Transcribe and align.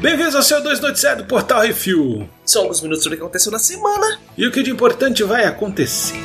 Bem-vindos 0.00 0.36
ao 0.36 0.44
seu 0.44 0.62
2 0.62 0.78
Noticiário 0.78 1.24
do 1.24 1.28
Portal 1.28 1.62
Refil. 1.62 2.28
São 2.44 2.62
alguns 2.62 2.80
minutos 2.82 3.02
sobre 3.02 3.16
o 3.16 3.18
que 3.18 3.24
aconteceu 3.24 3.50
na 3.50 3.58
semana. 3.58 4.20
E 4.38 4.46
o 4.46 4.52
que 4.52 4.62
de 4.62 4.70
importante 4.70 5.24
vai 5.24 5.44
acontecer. 5.44 6.22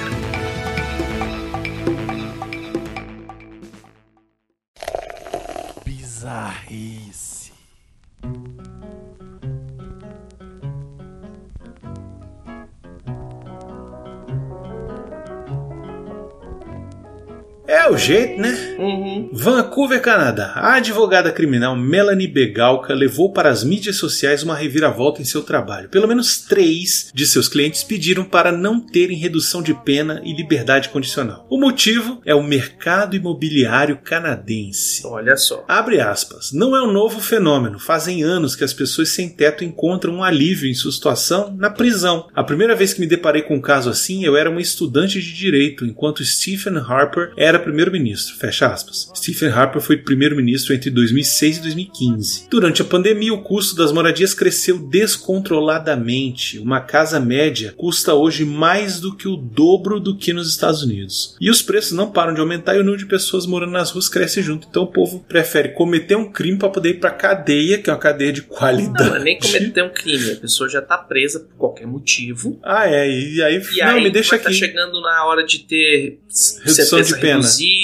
Jeito, 18.00 18.40
né? 18.42 18.76
Uhum. 18.80 19.30
Vancouver, 19.32 20.02
Canadá. 20.02 20.54
A 20.56 20.76
advogada 20.76 21.32
criminal 21.32 21.76
Melanie 21.76 22.28
Begalka 22.28 22.94
levou 22.94 23.32
para 23.32 23.50
as 23.50 23.64
mídias 23.64 23.98
sociais 23.98 24.44
uma 24.44 24.56
reviravolta 24.56 25.22
em 25.22 25.26
seu 25.26 25.44
trabalho. 25.44 25.90
Pelo 25.90 26.08
menos 26.08 26.40
três 26.40 27.12
de 27.14 27.26
seus 27.26 27.48
clientes 27.48 27.84
pediram 27.84 28.24
para 28.24 28.52
não 28.52 28.80
terem 28.80 29.18
redução 29.18 29.62
de 29.62 29.74
pena 29.74 30.22
e 30.24 30.34
liberdade 30.34 30.90
condicional. 30.90 31.46
O 31.50 31.60
motivo 31.60 32.22
é 32.26 32.34
o 32.34 32.44
mercado 32.44 33.16
imobiliário 33.16 34.00
canadense. 34.04 35.06
Olha 35.06 35.36
só. 35.38 35.66
Abre 35.68 36.00
aspas. 36.00 36.52
Não 36.52 36.76
é 36.76 36.82
um 36.82 36.92
novo 36.92 37.20
fenômeno. 37.20 37.80
Fazem 37.80 38.24
anos 38.24 38.56
que 38.56 38.64
as 38.64 38.74
pessoas 38.74 39.10
sem 39.10 39.30
teto 39.30 39.64
encontram 39.64 40.16
um 40.16 40.24
alívio 40.24 40.70
em 40.70 40.74
sua 40.74 40.92
situação 40.92 41.56
na 41.58 41.70
prisão. 41.70 42.28
A 42.34 42.44
primeira 42.44 42.76
vez 42.76 42.94
que 42.94 43.00
me 43.00 43.08
deparei 43.08 43.42
com 43.42 43.56
um 43.56 43.62
caso 43.62 43.90
assim, 43.90 44.24
eu 44.24 44.36
era 44.36 44.50
uma 44.50 44.62
estudante 44.62 45.22
de 45.22 45.34
direito, 45.34 45.86
enquanto 45.86 46.24
Stephen 46.24 46.78
Harper 46.78 47.32
era 47.38 47.60
primeiro-ministro. 47.90 48.36
Fecha 48.38 48.68
aspas. 48.68 49.12
Stephen 49.16 49.50
Harper 49.50 49.82
foi 49.82 49.98
primeiro-ministro 49.98 50.74
entre 50.74 50.90
2006 50.90 51.58
e 51.58 51.62
2015. 51.62 52.48
Durante 52.50 52.82
a 52.82 52.86
pandemia, 52.86 53.34
o 53.34 53.42
custo 53.42 53.76
das 53.76 53.92
moradias 53.92 54.34
cresceu 54.34 54.78
descontroladamente. 54.78 56.60
Uma 56.60 56.82
casa 56.82 57.20
média 57.20 57.74
custa 57.76 58.14
hoje 58.14 58.46
mais 58.46 59.00
do 59.00 59.16
que 59.16 59.28
o 59.28 59.36
dobro 59.36 60.00
do 60.00 60.16
que 60.18 60.34
nos 60.34 60.50
Estados 60.50 60.84
Unidos. 60.84 61.36
E 61.40 61.50
os 61.50 61.62
preços 61.62 61.92
não 61.94 62.12
param 62.12 62.34
de 62.34 62.40
aumentar 62.40 62.76
e 62.76 62.80
o 62.80 62.84
número 62.84 63.00
de 63.04 63.06
pessoas 63.10 63.46
morando 63.46 63.72
nas 63.72 63.92
ruas 63.92 64.08
cresce 64.08 64.42
junto. 64.42 64.68
Então 64.70 64.84
o 64.84 64.88
povo 64.88 65.20
prefere 65.28 65.70
cometer 65.70 66.16
um 66.16 66.32
crime 66.32 66.58
para 66.58 66.70
poder 66.70 66.90
ir 66.92 67.00
para 67.00 67.12
cadeia, 67.12 67.78
que 67.78 67.90
é 67.90 67.94
uma 67.94 68.00
cadeia 68.00 68.32
de 68.32 68.42
qualidade. 68.44 69.10
Não, 69.10 69.20
nem 69.24 69.40
cometer 69.40 69.84
um 69.84 69.90
crime. 69.90 70.32
A 70.32 70.36
pessoa 70.38 70.70
já 70.70 70.82
tá 70.82 70.98
presa 70.98 71.40
por 71.40 71.56
qualquer 71.58 71.88
motivo. 71.88 72.60
Ah, 72.64 72.88
é. 72.88 73.10
E 73.10 73.42
aí, 73.42 73.62
E 73.76 73.80
não, 73.80 73.88
aí 73.88 74.04
me 74.04 74.12
deixa 74.12 74.38
tá 74.38 74.50
aqui. 74.50 74.54
chegando 74.58 75.02
na 75.02 75.26
hora 75.26 75.44
de 75.46 75.60
ter 75.60 76.20
Redução 76.64 77.02
de 77.02 77.16
pena. 77.20 77.36
reduzida, 77.36 77.79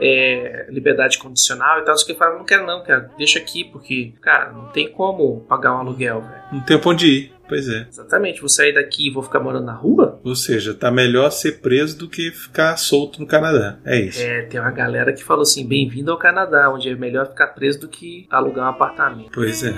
é, 0.00 0.66
liberdade 0.70 1.18
condicional 1.18 1.80
e 1.80 1.84
tal. 1.84 1.96
Só 1.96 2.06
que 2.06 2.14
fala, 2.14 2.38
não 2.38 2.44
quero 2.44 2.66
não, 2.66 2.82
cara. 2.82 3.10
Deixa 3.16 3.38
aqui, 3.38 3.64
porque, 3.64 4.12
cara, 4.20 4.52
não 4.52 4.66
tem 4.66 4.88
como 4.88 5.40
pagar 5.48 5.74
um 5.74 5.78
aluguel, 5.78 6.22
velho. 6.22 6.42
Não 6.52 6.60
tem 6.60 6.78
pra 6.78 6.90
onde 6.90 7.06
ir. 7.06 7.38
Pois 7.48 7.66
é. 7.66 7.86
Exatamente, 7.88 8.40
vou 8.40 8.48
sair 8.48 8.74
daqui 8.74 9.08
e 9.08 9.10
vou 9.10 9.22
ficar 9.22 9.40
morando 9.40 9.64
na 9.64 9.72
rua? 9.72 10.20
Ou 10.22 10.36
seja, 10.36 10.74
tá 10.74 10.90
melhor 10.90 11.30
ser 11.30 11.60
preso 11.60 11.98
do 11.98 12.06
que 12.06 12.30
ficar 12.30 12.76
solto 12.76 13.20
no 13.20 13.26
Canadá. 13.26 13.78
É 13.86 13.98
isso. 13.98 14.20
É, 14.20 14.42
tem 14.42 14.60
uma 14.60 14.70
galera 14.70 15.14
que 15.14 15.24
falou 15.24 15.42
assim: 15.42 15.66
bem-vindo 15.66 16.12
ao 16.12 16.18
Canadá, 16.18 16.70
onde 16.70 16.90
é 16.90 16.94
melhor 16.94 17.26
ficar 17.26 17.48
preso 17.48 17.80
do 17.80 17.88
que 17.88 18.26
alugar 18.28 18.66
um 18.66 18.68
apartamento. 18.68 19.30
Pois 19.32 19.64
é. 19.64 19.74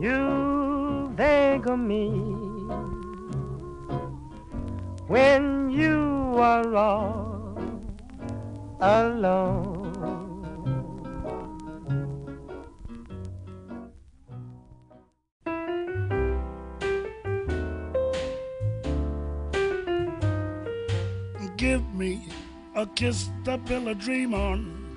You 0.00 0.42
of 1.64 1.78
me 1.78 2.41
when 5.12 5.68
you 5.68 6.32
are 6.38 6.74
all 6.74 7.60
alone. 8.80 9.92
Give 21.58 21.84
me 21.94 22.26
a 22.74 22.86
kiss 22.86 23.28
to 23.44 23.58
build 23.58 23.88
a 23.88 23.94
dream 23.94 24.32
on 24.32 24.96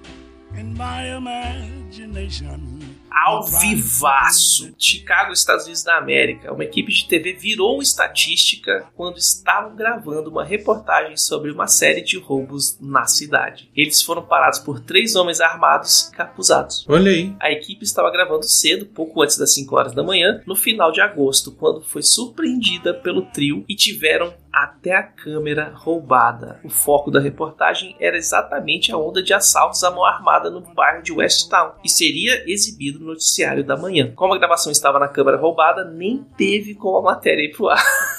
in 0.55 0.77
my 0.77 1.13
imagination. 1.13 2.94
Ao 3.25 3.41
vivaço! 3.41 4.71
Chicago, 4.77 5.33
Estados 5.33 5.63
Unidos 5.63 5.81
da 5.81 5.97
América. 5.97 6.53
Uma 6.53 6.63
equipe 6.63 6.93
de 6.93 7.07
TV 7.07 7.33
virou 7.33 7.81
estatística 7.81 8.85
quando 8.93 9.17
estavam 9.17 9.75
gravando 9.75 10.29
uma 10.29 10.45
reportagem 10.45 11.17
sobre 11.17 11.49
uma 11.49 11.65
série 11.65 12.01
de 12.01 12.19
roubos 12.19 12.77
na 12.79 13.07
cidade. 13.07 13.67
Eles 13.75 13.99
foram 14.03 14.21
parados 14.21 14.59
por 14.59 14.79
três 14.79 15.15
homens 15.15 15.41
armados 15.41 16.11
capuzados. 16.15 16.85
Olha 16.87 17.09
aí. 17.09 17.35
A 17.39 17.51
equipe 17.51 17.83
estava 17.83 18.11
gravando 18.11 18.43
cedo, 18.43 18.85
pouco 18.85 19.23
antes 19.23 19.39
das 19.39 19.55
5 19.55 19.75
horas 19.75 19.95
da 19.95 20.03
manhã, 20.03 20.43
no 20.45 20.55
final 20.55 20.91
de 20.91 21.01
agosto, 21.01 21.51
quando 21.51 21.81
foi 21.81 22.03
surpreendida 22.03 22.93
pelo 22.93 23.23
trio 23.31 23.65
e 23.67 23.75
tiveram 23.75 24.35
até 24.55 24.95
a 24.95 25.03
câmera 25.03 25.73
roubada. 25.75 26.61
O 26.63 26.69
foco 26.69 27.11
da 27.11 27.19
reportagem 27.19 27.93
era 27.99 28.15
exatamente 28.15 28.89
a 28.89 28.97
onda 28.97 29.21
de 29.21 29.33
assaltos 29.33 29.83
à 29.83 29.91
mão 29.91 30.05
armada 30.05 30.49
no 30.49 30.61
bairro 30.61 31.03
de 31.03 31.11
West 31.11 31.49
Town 31.49 31.73
e 31.83 31.89
seria 31.89 32.49
exibido 32.49 32.99
no 32.99 33.07
noticiário 33.07 33.65
da 33.65 33.75
manhã. 33.75 34.13
Como 34.15 34.33
a 34.33 34.37
gravação 34.37 34.71
estava 34.71 34.97
na 34.97 35.09
câmera 35.09 35.37
roubada, 35.37 35.83
nem 35.83 36.23
teve 36.37 36.73
como 36.73 36.97
a 36.97 37.01
matéria 37.01 37.43
ir 37.43 37.51
pro 37.51 37.67
ar. 37.67 37.83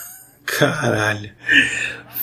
Caralho. 0.46 1.30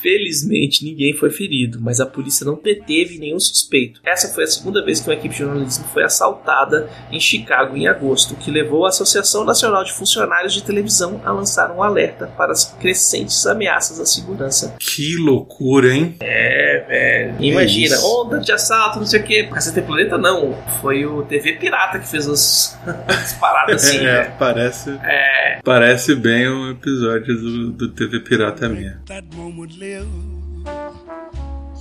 Felizmente, 0.04 0.84
ninguém 0.84 1.16
foi 1.16 1.30
ferido, 1.30 1.80
mas 1.82 2.02
a 2.02 2.06
polícia 2.06 2.46
não 2.46 2.60
deteve 2.62 3.18
nenhum 3.18 3.40
suspeito. 3.40 4.02
Essa 4.04 4.28
foi 4.34 4.44
a 4.44 4.48
segunda 4.48 4.84
vez 4.84 5.00
que 5.00 5.08
uma 5.08 5.14
equipe 5.14 5.34
de 5.34 5.40
jornalismo 5.40 5.86
foi 5.94 6.04
assaltada 6.04 6.90
em 7.10 7.22
Chicago 7.22 7.78
em 7.78 7.88
agosto, 7.88 8.34
o 8.34 8.36
que 8.36 8.52
levou 8.52 8.86
a 8.86 8.90
Associação 8.90 9.46
Nacional 9.46 9.82
de 9.86 9.94
Funcionários 9.94 10.54
de 10.54 10.62
Televisão 10.62 11.22
a 11.24 11.32
lançar 11.32 11.72
um 11.72 11.82
alerta 11.82 12.28
para 12.36 12.52
as 12.52 12.66
crescentes 12.82 13.48
ameaças 13.48 13.98
à 13.98 14.06
segurança. 14.06 14.76
Que 14.78 15.16
loucura, 15.16 15.94
hein? 15.94 16.18
É, 16.20 16.84
velho. 16.86 17.36
Imagina, 17.40 17.96
isso. 17.96 18.06
onda 18.06 18.40
de 18.42 18.52
assalto, 18.52 19.00
não 19.00 19.06
sei 19.06 19.22
o 19.22 19.24
quê. 19.24 19.48
Cacete 19.54 19.82
Planeta 19.82 20.18
não. 20.18 20.54
Foi 20.82 21.06
o 21.06 21.24
TV 21.24 21.54
Pirata 21.54 21.98
que 21.98 22.08
fez 22.10 22.28
os, 22.28 22.78
as 23.08 23.32
paradas 23.36 23.86
assim, 23.86 24.00
é, 24.06 24.24
né? 24.24 24.36
parece, 24.38 24.90
É, 25.02 25.60
parece 25.64 26.14
bem 26.14 26.50
um 26.50 26.72
episódio 26.72 27.36
do, 27.38 27.72
do 27.72 27.88
TV 27.90 28.13
Pirata 28.20 28.70
mesmo. 28.70 29.00
That 29.06 29.26
moment 29.36 29.78
live. 29.78 30.08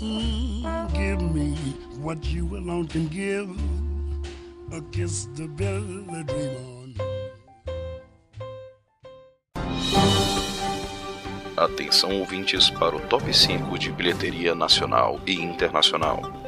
Mm, 0.01 0.93
give 0.95 1.23
me 1.33 1.55
what 2.01 2.25
you 2.25 2.57
alone 2.57 2.89
can 2.89 3.07
give. 3.09 3.49
A 4.73 4.81
kiss 4.91 5.29
to 5.37 5.47
build 5.49 6.09
a 6.11 6.25
dream 6.25 6.57
on. 6.57 6.83
Atenção 11.57 12.19
ouvintes 12.19 12.71
para 12.71 12.97
o 12.97 13.01
top 13.01 13.33
5 13.33 13.79
de 13.79 13.93
bilheteria 13.93 14.55
nacional 14.55 15.21
e 15.27 15.35
internacional. 15.35 16.42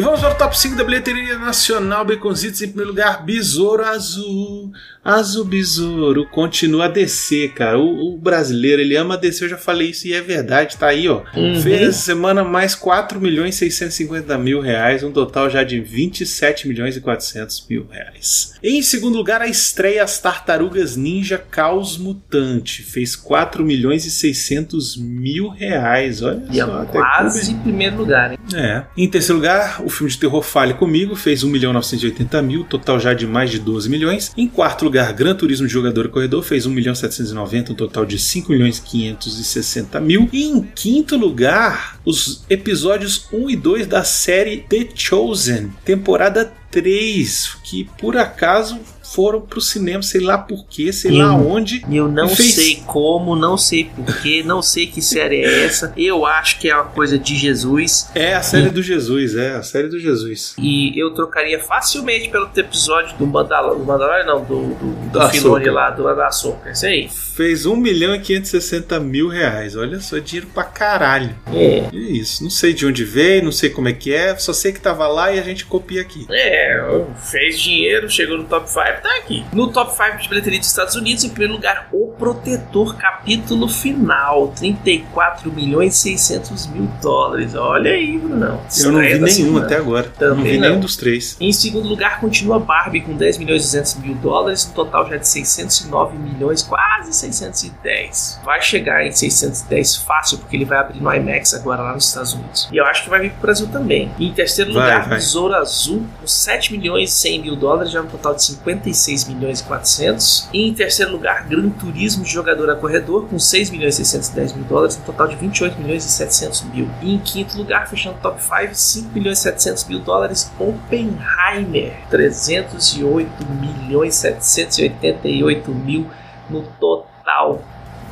E 0.00 0.02
vamos 0.02 0.20
para 0.20 0.32
o 0.32 0.34
top 0.34 0.58
5 0.58 0.76
da 0.76 0.82
bilheteria 0.82 1.36
nacional 1.36 2.06
Baconzitos. 2.06 2.62
Em 2.62 2.68
primeiro 2.68 2.92
lugar, 2.92 3.22
Besouro 3.22 3.84
Azul. 3.84 4.72
Azul 5.04 5.44
Besouro. 5.44 6.26
Continua 6.26 6.86
a 6.86 6.88
descer, 6.88 7.52
cara. 7.52 7.78
O, 7.78 8.14
o 8.14 8.18
brasileiro, 8.18 8.80
ele 8.80 8.96
ama 8.96 9.16
descer. 9.16 9.44
Eu 9.44 9.50
já 9.50 9.56
falei 9.56 9.90
isso 9.90 10.06
e 10.06 10.12
é 10.12 10.20
verdade. 10.20 10.76
Tá 10.76 10.88
aí, 10.88 11.08
ó. 11.08 11.22
Uhum. 11.34 11.60
Fez 11.60 11.82
essa 11.82 11.98
semana 11.98 12.44
mais 12.44 12.74
4 12.74 13.20
milhões 13.20 13.54
e 13.56 13.58
650 13.58 14.36
mil 14.38 14.60
reais. 14.60 15.02
Um 15.02 15.10
total 15.10 15.48
já 15.48 15.62
de 15.62 15.80
27 15.80 16.68
milhões 16.68 16.96
e 16.96 17.00
400 17.00 17.66
mil 17.68 17.86
reais. 17.90 18.54
Em 18.62 18.82
segundo 18.82 19.16
lugar, 19.16 19.40
a 19.40 19.48
estreia 19.48 20.04
As 20.04 20.18
Tartarugas 20.18 20.96
Ninja 20.96 21.38
Caos 21.38 21.96
Mutante. 21.96 22.82
Fez 22.82 23.16
4 23.16 23.64
milhões 23.64 24.04
e 24.04 24.10
600 24.10 24.96
mil 24.96 25.48
reais. 25.48 26.22
Olha 26.22 26.42
e 26.50 26.60
é 26.60 26.64
só. 26.64 26.82
até 26.82 26.98
quase 26.98 27.52
em 27.52 27.58
primeiro 27.58 27.96
lugar, 27.96 28.32
hein? 28.32 28.38
é. 28.54 28.84
Em 28.96 29.08
terceiro 29.08 29.36
lugar, 29.36 29.82
o 29.82 29.88
filme 29.88 30.10
de 30.10 30.18
terror 30.18 30.42
Fale 30.42 30.74
Comigo 30.74 31.16
fez 31.16 31.42
1 31.42 31.48
milhão 31.48 31.72
980 31.72 32.42
mil, 32.42 32.64
total 32.64 33.00
já 33.00 33.14
de 33.14 33.26
mais 33.26 33.50
de 33.50 33.58
12 33.58 33.88
milhões. 33.88 34.32
Em 34.36 34.46
quarto 34.46 34.84
lugar, 34.90 35.12
Gran 35.12 35.36
Turismo 35.36 35.68
de 35.68 35.72
Jogador 35.72 36.06
e 36.06 36.08
Corredor 36.08 36.42
fez 36.42 36.66
1 36.66 36.70
milhão 36.70 36.94
790, 36.96 37.72
um 37.72 37.76
total 37.76 38.04
de 38.04 38.18
5 38.18 38.50
milhões 38.50 38.80
560 38.80 40.00
mil. 40.00 40.28
E 40.32 40.42
em 40.42 40.60
quinto 40.62 41.16
lugar, 41.16 42.00
os 42.04 42.44
episódios 42.50 43.28
1 43.32 43.50
e 43.50 43.56
2 43.56 43.86
da 43.86 44.02
série 44.02 44.64
The 44.68 44.88
Chosen, 44.92 45.70
temporada 45.84 46.52
3, 46.72 47.56
que 47.62 47.88
por 47.98 48.16
acaso 48.16 48.80
foram 49.12 49.40
pro 49.40 49.60
cinema, 49.60 50.02
sei 50.02 50.20
lá 50.20 50.38
por 50.38 50.64
quê, 50.66 50.92
sei 50.92 51.10
Eu- 51.12 51.18
lá 51.18 51.34
onde. 51.34 51.84
E 51.88 51.96
eu 51.96 52.08
não 52.08 52.26
E 52.26 52.36
fez- 52.36 52.54
sei 52.54 52.82
como, 52.86 53.34
não 53.36 53.56
sei 53.58 53.84
porquê, 53.84 54.42
não 54.44 54.62
sei 54.62 54.86
que 54.86 55.02
série 55.02 55.42
é 55.44 55.64
essa. 55.64 55.92
Eu 55.96 56.24
acho 56.26 56.58
que 56.58 56.68
é 56.68 56.74
uma 56.74 56.84
coisa 56.84 57.18
de 57.18 57.34
Jesus. 57.36 58.08
É 58.14 58.34
a 58.34 58.42
série 58.42 58.70
do 58.70 58.82
Jesus, 58.82 59.34
é 59.34 59.54
a 59.56 59.62
série 59.62 59.88
do 59.88 59.98
Jesus. 59.98 60.54
E 60.58 60.98
eu 60.98 61.12
trocaria 61.12 61.58
facilmente 61.58 62.28
pelo 62.28 62.48
episódio 62.56 63.16
do 63.16 63.26
Mandalorian, 63.26 64.24
do 64.24 64.26
não, 64.26 64.44
do, 64.44 64.74
do, 64.74 65.08
do 65.10 65.18
Da 65.18 65.28
Filoni 65.30 65.64
Ahsoka. 65.64 65.72
lá, 65.72 65.90
do 65.90 66.02
da 66.14 66.26
Açúcar. 66.28 66.70
Isso 66.70 66.86
aí. 66.86 67.08
Fez 67.40 67.64
1 67.64 67.74
milhão 67.74 68.14
e 68.14 68.20
560 68.20 69.00
mil 69.00 69.26
reais. 69.26 69.74
Olha 69.74 69.98
só, 69.98 70.18
é 70.18 70.20
dinheiro 70.20 70.48
pra 70.52 70.62
caralho. 70.62 71.34
É. 71.50 71.78
É 71.90 71.96
isso. 71.96 72.42
Não 72.42 72.50
sei 72.50 72.74
de 72.74 72.84
onde 72.84 73.02
veio, 73.02 73.42
não 73.42 73.50
sei 73.50 73.70
como 73.70 73.88
é 73.88 73.94
que 73.94 74.12
é, 74.12 74.36
só 74.36 74.52
sei 74.52 74.72
que 74.72 74.78
tava 74.78 75.08
lá 75.08 75.32
e 75.32 75.38
a 75.38 75.42
gente 75.42 75.64
copia 75.64 76.02
aqui. 76.02 76.26
É, 76.30 77.02
fez 77.30 77.58
dinheiro, 77.58 78.10
chegou 78.10 78.36
no 78.36 78.44
top 78.44 78.68
5, 78.68 78.84
tá 78.84 79.16
aqui. 79.16 79.42
No 79.54 79.72
top 79.72 79.90
5 79.96 80.18
de 80.18 80.28
bilheteria 80.28 80.58
dos 80.58 80.68
Estados 80.68 80.94
Unidos, 80.96 81.24
em 81.24 81.30
primeiro 81.30 81.54
lugar, 81.54 81.88
O 81.92 82.08
Protetor, 82.08 82.98
capítulo 82.98 83.66
final, 83.68 84.48
34 84.48 85.50
milhões 85.50 85.94
e 85.94 86.18
600 86.18 86.66
mil 86.66 86.90
dólares. 87.00 87.54
Olha 87.54 87.92
aí, 87.92 88.18
Brunão. 88.18 88.60
Eu 88.78 88.92
não 88.92 89.00
vi 89.00 89.12
da 89.14 89.18
nenhum 89.20 89.28
semana. 89.28 89.64
até 89.64 89.76
agora. 89.76 90.12
Eu 90.20 90.28
não 90.28 90.36
Também 90.36 90.52
vi 90.52 90.58
não. 90.58 90.68
nenhum 90.68 90.80
dos 90.80 90.94
três. 90.94 91.38
Em 91.40 91.52
segundo 91.54 91.88
lugar, 91.88 92.20
continua 92.20 92.58
Barbie 92.58 93.00
com 93.00 93.16
10 93.16 93.38
milhões 93.38 93.62
e 93.62 93.66
200 93.78 93.94
mil 93.94 94.14
dólares, 94.16 94.66
no 94.66 94.74
total 94.74 95.08
já 95.08 95.16
de 95.16 95.26
609 95.26 96.18
milhões, 96.18 96.62
quase 96.62 97.29
610. 97.32 98.40
Vai 98.44 98.60
chegar 98.62 99.04
em 99.04 99.12
610 99.12 99.96
fácil, 99.96 100.38
porque 100.38 100.56
ele 100.56 100.64
vai 100.64 100.78
abrir 100.78 101.00
no 101.00 101.12
IMAX 101.12 101.54
agora 101.54 101.82
lá 101.82 101.94
nos 101.94 102.06
Estados 102.06 102.34
Unidos. 102.34 102.68
E 102.72 102.76
eu 102.76 102.84
acho 102.84 103.04
que 103.04 103.10
vai 103.10 103.20
vir 103.20 103.30
pro 103.32 103.42
Brasil 103.42 103.66
também. 103.68 104.10
E 104.18 104.28
em 104.28 104.32
terceiro 104.32 104.72
Vai, 104.72 104.82
lugar, 104.82 105.08
vai. 105.08 105.18
Besouro 105.18 105.54
Azul, 105.54 106.06
com 106.20 106.26
7 106.26 106.72
milhões 106.72 107.10
e 107.10 107.16
100 107.16 107.42
mil 107.42 107.56
dólares, 107.56 107.92
já 107.92 108.02
no 108.02 108.08
total 108.08 108.34
de 108.34 108.42
56 108.42 109.24
milhões 109.24 109.60
e 109.60 109.64
400. 109.64 110.48
E 110.52 110.68
em 110.68 110.74
terceiro 110.74 111.12
lugar, 111.12 111.46
Gran 111.46 111.70
Turismo 111.70 112.24
de 112.24 112.30
Jogador 112.30 112.70
a 112.70 112.76
Corredor, 112.76 113.26
com 113.26 113.38
6 113.38 113.70
milhões 113.70 113.98
e 113.98 114.04
610 114.04 114.52
mil 114.54 114.64
dólares, 114.64 114.96
no 114.96 115.04
total 115.04 115.28
de 115.28 115.36
28 115.36 115.80
milhões 115.80 116.04
e 116.04 116.10
700 116.10 116.62
mil. 116.62 116.90
E 117.02 117.14
em 117.14 117.18
quinto 117.18 117.56
lugar, 117.56 117.88
fechando 117.88 118.16
o 118.16 118.20
top 118.20 118.40
5, 118.40 118.74
5 118.74 119.14
milhões 119.14 119.38
e 119.38 119.42
700 119.42 119.84
mil 119.84 120.00
dólares, 120.00 120.50
Oppenheimer, 120.58 121.94
308 122.10 123.46
milhões 123.60 124.14
e 124.14 124.18
788 124.18 125.70
mil 125.70 126.06
no 126.48 126.62
total 126.62 127.09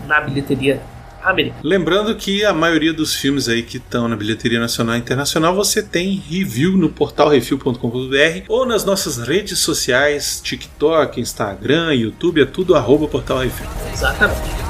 na 0.06 0.20
bilheteria 0.20 0.80
americana. 1.22 1.60
Lembrando 1.62 2.14
que 2.14 2.44
a 2.44 2.52
maioria 2.52 2.92
dos 2.92 3.14
filmes 3.14 3.48
aí 3.48 3.62
que 3.62 3.78
estão 3.78 4.08
na 4.08 4.16
bilheteria 4.16 4.60
nacional 4.60 4.96
e 4.96 4.98
internacional 4.98 5.54
você 5.54 5.82
tem 5.82 6.16
review 6.16 6.76
no 6.76 6.88
portal 6.88 7.28
refil.com.br 7.28 8.44
ou 8.48 8.66
nas 8.66 8.84
nossas 8.84 9.18
redes 9.18 9.58
sociais, 9.58 10.40
TikTok, 10.42 11.20
Instagram, 11.20 11.94
YouTube, 11.94 12.42
é 12.42 12.46
tudo 12.46 12.74
arroba 12.74 13.08
portal 13.08 13.38
refil. 13.38 13.66
Exatamente. 13.92 14.67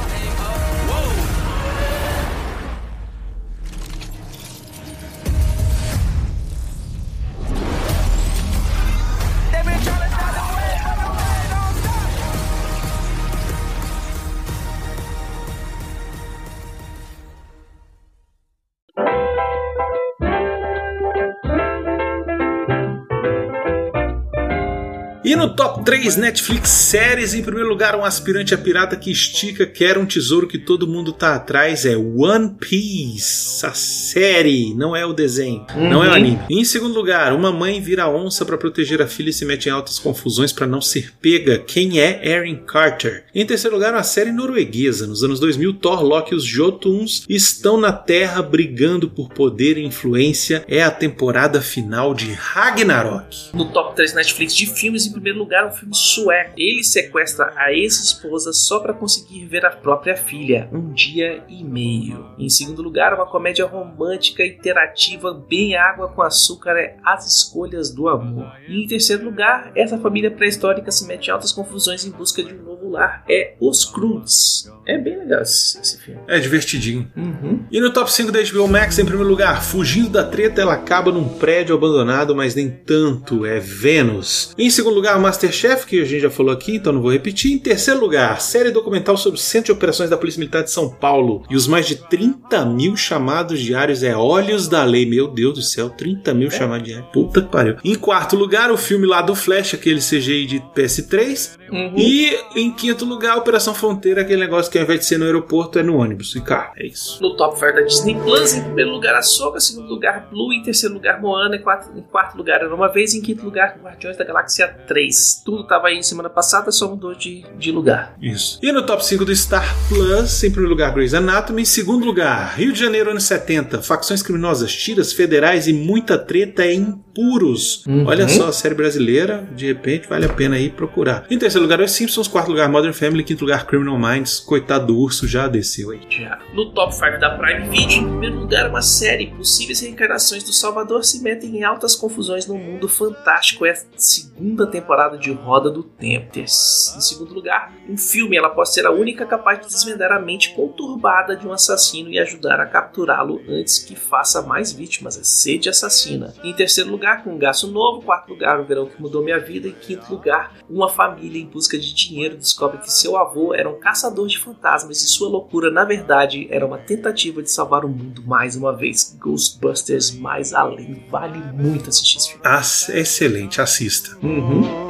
3 25.88 26.16
Netflix 26.18 26.68
séries, 26.68 27.32
em 27.32 27.42
primeiro 27.42 27.66
lugar, 27.66 27.96
um 27.96 28.04
aspirante 28.04 28.52
a 28.52 28.58
pirata 28.58 28.94
que 28.94 29.10
estica, 29.10 29.64
quer 29.64 29.96
um 29.96 30.04
tesouro 30.04 30.46
que 30.46 30.58
todo 30.58 30.86
mundo 30.86 31.14
tá 31.14 31.34
atrás, 31.34 31.86
é 31.86 31.96
One 31.96 32.56
Piece, 32.60 33.64
a 33.64 33.72
série, 33.72 34.74
não 34.74 34.94
é 34.94 35.06
o 35.06 35.14
desenho, 35.14 35.64
não 35.74 36.04
é 36.04 36.08
o 36.08 36.10
Uhum. 36.10 36.14
anime. 36.14 36.40
Em 36.50 36.62
segundo 36.62 36.92
lugar, 36.94 37.32
uma 37.32 37.50
mãe 37.50 37.80
vira 37.80 38.06
onça 38.06 38.44
para 38.44 38.58
proteger 38.58 39.00
a 39.00 39.06
filha 39.06 39.30
e 39.30 39.32
se 39.32 39.46
mete 39.46 39.70
em 39.70 39.72
altas 39.72 39.98
confusões 39.98 40.52
para 40.52 40.66
não 40.66 40.82
ser 40.82 41.10
pega. 41.22 41.58
Quem 41.58 41.98
é 41.98 42.20
Erin 42.22 42.56
Carter? 42.66 43.24
Em 43.34 43.46
terceiro 43.46 43.74
lugar, 43.74 43.94
uma 43.94 44.02
série 44.02 44.30
norueguesa. 44.30 45.06
Nos 45.06 45.24
anos 45.24 45.40
2000, 45.40 45.72
Thor, 45.72 46.02
Loki 46.02 46.34
e 46.34 46.36
os 46.36 46.44
Jotuns 46.44 47.24
estão 47.30 47.80
na 47.80 47.92
Terra 47.94 48.42
brigando 48.42 49.08
por 49.08 49.30
poder 49.30 49.78
e 49.78 49.86
influência. 49.86 50.62
É 50.68 50.82
a 50.82 50.90
temporada 50.90 51.62
final 51.62 52.12
de 52.12 52.30
Ragnarok. 52.32 53.34
No 53.54 53.64
top 53.72 53.96
3 53.96 54.12
Netflix 54.12 54.54
de 54.54 54.66
filmes, 54.66 55.06
em 55.06 55.12
primeiro 55.12 55.38
lugar, 55.38 55.77
filme 55.78 55.94
sueco. 55.94 56.54
Ele 56.56 56.82
sequestra 56.82 57.52
a 57.56 57.72
ex-esposa 57.72 58.52
só 58.52 58.80
para 58.80 58.94
conseguir 58.94 59.46
ver 59.46 59.64
a 59.64 59.70
própria 59.70 60.16
filha, 60.16 60.68
um 60.72 60.92
dia 60.92 61.42
e 61.48 61.62
meio. 61.64 62.26
Em 62.38 62.48
segundo 62.48 62.82
lugar, 62.82 63.14
uma 63.14 63.26
comédia 63.26 63.66
romântica 63.66 64.44
interativa, 64.44 65.32
bem 65.32 65.76
água 65.76 66.08
com 66.08 66.22
açúcar, 66.22 66.72
é 66.72 66.96
As 67.04 67.26
Escolhas 67.26 67.90
do 67.90 68.08
Amor. 68.08 68.52
E 68.68 68.84
em 68.84 68.86
terceiro 68.86 69.24
lugar, 69.24 69.72
essa 69.74 69.98
família 69.98 70.30
pré-histórica 70.30 70.90
se 70.90 71.06
mete 71.06 71.28
em 71.28 71.30
altas 71.30 71.52
confusões 71.52 72.04
em 72.04 72.10
busca 72.10 72.42
de 72.42 72.54
um 72.54 72.62
novo 72.62 72.90
lar, 72.90 73.24
é 73.28 73.54
Os 73.60 73.84
Cruz. 73.84 74.70
É 74.86 74.96
bem 74.96 75.18
legal 75.18 75.42
esse, 75.42 75.78
esse 75.78 76.00
filme. 76.00 76.20
É 76.26 76.38
divertidinho. 76.38 77.10
Uhum. 77.14 77.66
E 77.70 77.78
no 77.80 77.92
top 77.92 78.10
5 78.10 78.32
da 78.32 78.40
HBO 78.42 78.66
Max, 78.66 78.98
em 78.98 79.04
primeiro 79.04 79.28
lugar, 79.28 79.62
fugindo 79.62 80.08
da 80.08 80.24
treta, 80.24 80.62
ela 80.62 80.72
acaba 80.72 81.12
num 81.12 81.28
prédio 81.28 81.74
abandonado, 81.74 82.34
mas 82.34 82.54
nem 82.54 82.70
tanto, 82.70 83.44
é 83.44 83.60
Vênus. 83.60 84.54
Em 84.56 84.70
segundo 84.70 84.94
lugar, 84.94 85.18
Masterchef, 85.18 85.67
que 85.76 86.00
a 86.00 86.04
gente 86.04 86.20
já 86.20 86.30
falou 86.30 86.52
aqui, 86.52 86.76
então 86.76 86.92
não 86.92 87.02
vou 87.02 87.12
repetir. 87.12 87.52
Em 87.52 87.58
terceiro 87.58 88.00
lugar, 88.00 88.40
série 88.40 88.70
documental 88.70 89.16
sobre 89.16 89.38
o 89.38 89.42
Centro 89.42 89.66
de 89.66 89.72
Operações 89.72 90.10
da 90.10 90.16
Polícia 90.16 90.38
Militar 90.38 90.62
de 90.62 90.70
São 90.70 90.88
Paulo. 90.88 91.42
E 91.50 91.56
os 91.56 91.66
mais 91.66 91.86
de 91.86 91.96
30 91.96 92.64
mil 92.66 92.96
chamados 92.96 93.60
diários 93.60 94.02
é 94.02 94.16
Olhos 94.16 94.68
da 94.68 94.84
Lei. 94.84 95.06
Meu 95.06 95.28
Deus 95.28 95.54
do 95.54 95.62
céu, 95.62 95.90
30 95.90 96.34
mil 96.34 96.50
chamados 96.50 96.86
diários. 96.86 97.08
Puta 97.12 97.42
que 97.42 97.48
pariu. 97.48 97.76
Em 97.84 97.94
quarto 97.94 98.36
lugar, 98.36 98.70
o 98.70 98.76
filme 98.76 99.06
lá 99.06 99.22
do 99.22 99.34
Flash, 99.34 99.74
aquele 99.74 100.00
CGI 100.00 100.46
de 100.46 100.60
PS3. 100.74 101.58
Uhum. 101.70 101.94
E 101.96 102.38
em 102.56 102.70
quinto 102.72 103.04
lugar, 103.04 103.36
Operação 103.36 103.74
Fronteira, 103.74 104.22
aquele 104.22 104.40
negócio 104.40 104.70
que 104.70 104.78
ao 104.78 104.84
invés 104.84 105.00
de 105.00 105.06
ser 105.06 105.18
no 105.18 105.24
aeroporto 105.24 105.78
é 105.78 105.82
no 105.82 105.96
ônibus 105.96 106.34
e 106.34 106.40
carro. 106.40 106.72
É 106.76 106.86
isso. 106.86 107.22
No 107.22 107.36
top 107.36 107.58
5 107.58 107.72
da 107.72 107.80
Disney 107.82 108.14
Plus, 108.14 108.54
em 108.54 108.62
primeiro 108.62 108.90
lugar 108.90 109.14
a 109.14 109.22
Soca, 109.22 109.58
em 109.58 109.60
segundo 109.60 109.88
lugar 109.88 110.28
Blue, 110.30 110.52
em 110.52 110.62
terceiro 110.62 110.94
lugar 110.94 111.20
Moana, 111.20 111.56
em 111.56 111.62
quarto, 111.62 111.96
em 111.96 112.02
quarto 112.02 112.36
lugar 112.36 112.60
Era 112.60 112.74
Uma 112.74 112.88
Vez, 112.88 113.14
em 113.14 113.20
quinto 113.20 113.44
lugar 113.44 113.78
Guardiões 113.82 114.16
da 114.16 114.24
Galáxia 114.24 114.68
3. 114.86 115.42
Tudo 115.44 115.66
tava 115.66 115.88
aí 115.88 116.02
semana 116.02 116.30
passada, 116.30 116.70
só 116.70 116.88
mudou 116.88 117.14
de, 117.14 117.44
de 117.58 117.70
lugar. 117.70 118.16
Isso. 118.20 118.58
E 118.62 118.72
no 118.72 118.84
top 118.84 119.04
5 119.04 119.24
do 119.24 119.34
Star 119.34 119.74
Plus, 119.88 120.42
em 120.42 120.50
primeiro 120.50 120.70
lugar, 120.70 120.92
Grey's 120.92 121.14
Anatomy. 121.14 121.62
Em 121.62 121.64
segundo 121.64 122.04
lugar, 122.04 122.54
Rio 122.56 122.72
de 122.72 122.80
Janeiro, 122.80 123.10
anos 123.10 123.24
70. 123.24 123.82
Facções 123.82 124.22
criminosas, 124.22 124.74
tiras 124.74 125.12
federais 125.12 125.68
e 125.68 125.72
muita 125.72 126.18
treta 126.18 126.66
em 126.66 127.02
puros. 127.18 127.84
Uhum. 127.84 128.06
Olha 128.06 128.28
só, 128.28 128.46
a 128.46 128.52
série 128.52 128.76
brasileira, 128.76 129.48
de 129.50 129.66
repente, 129.66 130.08
vale 130.08 130.24
a 130.24 130.28
pena 130.28 130.54
aí 130.54 130.70
procurar. 130.70 131.26
Em 131.28 131.36
terceiro 131.36 131.64
lugar, 131.64 131.80
Os 131.80 131.90
Simpsons. 131.90 132.28
Quarto 132.28 132.48
lugar, 132.48 132.68
Modern 132.68 132.92
Family. 132.92 133.24
Quinto 133.24 133.44
lugar, 133.44 133.66
Criminal 133.66 133.98
Minds. 133.98 134.38
Coitado 134.38 134.86
do 134.86 134.96
urso, 134.96 135.26
já 135.26 135.48
desceu 135.48 135.90
aí. 135.90 136.00
Já. 136.08 136.38
No 136.54 136.70
top 136.70 136.94
5 136.94 137.18
da 137.18 137.30
Prime 137.30 137.68
Video, 137.70 137.98
em 137.98 138.08
primeiro 138.08 138.38
lugar 138.38 138.70
uma 138.70 138.82
série. 138.82 139.32
Possíveis 139.32 139.80
reencarnações 139.80 140.44
do 140.44 140.52
Salvador 140.52 141.04
se 141.04 141.20
metem 141.20 141.56
em 141.56 141.64
altas 141.64 141.96
confusões 141.96 142.46
no 142.46 142.54
mundo 142.54 142.88
fantástico. 142.88 143.66
É 143.66 143.72
a 143.72 143.76
segunda 143.96 144.64
temporada 144.64 145.18
de 145.18 145.32
Roda 145.32 145.70
do 145.70 145.82
Tempo. 145.82 146.38
Em 146.38 146.46
segundo 146.46 147.34
lugar, 147.34 147.72
um 147.88 147.96
filme. 147.96 148.36
Ela 148.36 148.50
pode 148.50 148.72
ser 148.72 148.86
a 148.86 148.92
única 148.92 149.26
capaz 149.26 149.60
de 149.60 149.66
desvendar 149.66 150.12
a 150.12 150.20
mente 150.20 150.54
conturbada 150.54 151.34
de 151.34 151.44
um 151.48 151.52
assassino 151.52 152.10
e 152.10 152.18
ajudar 152.20 152.60
a 152.60 152.66
capturá-lo 152.66 153.40
antes 153.48 153.80
que 153.80 153.96
faça 153.96 154.40
mais 154.42 154.72
vítimas. 154.72 155.18
É 155.18 155.24
Sede 155.24 155.68
Assassina. 155.68 156.32
Em 156.44 156.52
terceiro 156.52 156.90
lugar, 156.90 157.07
com 157.16 157.30
um 157.30 157.38
gasto 157.38 157.66
novo. 157.66 158.02
Quarto 158.02 158.30
lugar, 158.30 158.60
o 158.60 158.64
verão 158.64 158.86
que 158.86 159.00
mudou 159.00 159.24
minha 159.24 159.38
vida. 159.38 159.68
Em 159.68 159.72
quinto 159.72 160.10
lugar, 160.10 160.54
uma 160.68 160.88
família 160.88 161.40
em 161.40 161.46
busca 161.46 161.78
de 161.78 161.94
dinheiro 161.94 162.36
descobre 162.36 162.78
que 162.78 162.92
seu 162.92 163.16
avô 163.16 163.54
era 163.54 163.68
um 163.68 163.78
caçador 163.80 164.26
de 164.26 164.38
fantasmas 164.38 165.02
e 165.02 165.08
sua 165.08 165.28
loucura, 165.28 165.70
na 165.70 165.84
verdade, 165.84 166.46
era 166.50 166.64
uma 166.66 166.78
tentativa 166.78 167.42
de 167.42 167.50
salvar 167.50 167.84
o 167.84 167.88
mundo 167.88 168.22
mais 168.26 168.54
uma 168.56 168.76
vez. 168.76 169.16
Ghostbusters 169.18 170.12
mais 170.12 170.52
além. 170.52 171.04
Vale 171.10 171.38
muito 171.52 171.88
assistir 171.88 172.18
esse 172.18 172.28
filme. 172.28 172.42
Ah, 172.44 172.60
excelente, 172.60 173.60
assista. 173.60 174.16
Uhum. 174.22 174.88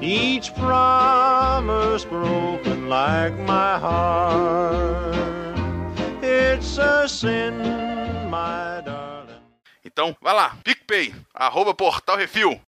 Each 0.00 0.52
promise 0.52 2.04
broken 2.04 2.88
like 2.88 3.34
my 3.46 3.78
heart. 3.80 5.14
It's 6.22 6.78
a 6.78 7.08
sin, 7.08 7.56
my 8.30 8.82
darling. 8.84 9.40
Então, 9.84 10.14
vai 10.20 10.34
lá, 10.34 10.56
PicPay, 10.84 11.14
arroba 11.34 11.74
Portal 11.74 12.16
Refil. 12.16 12.60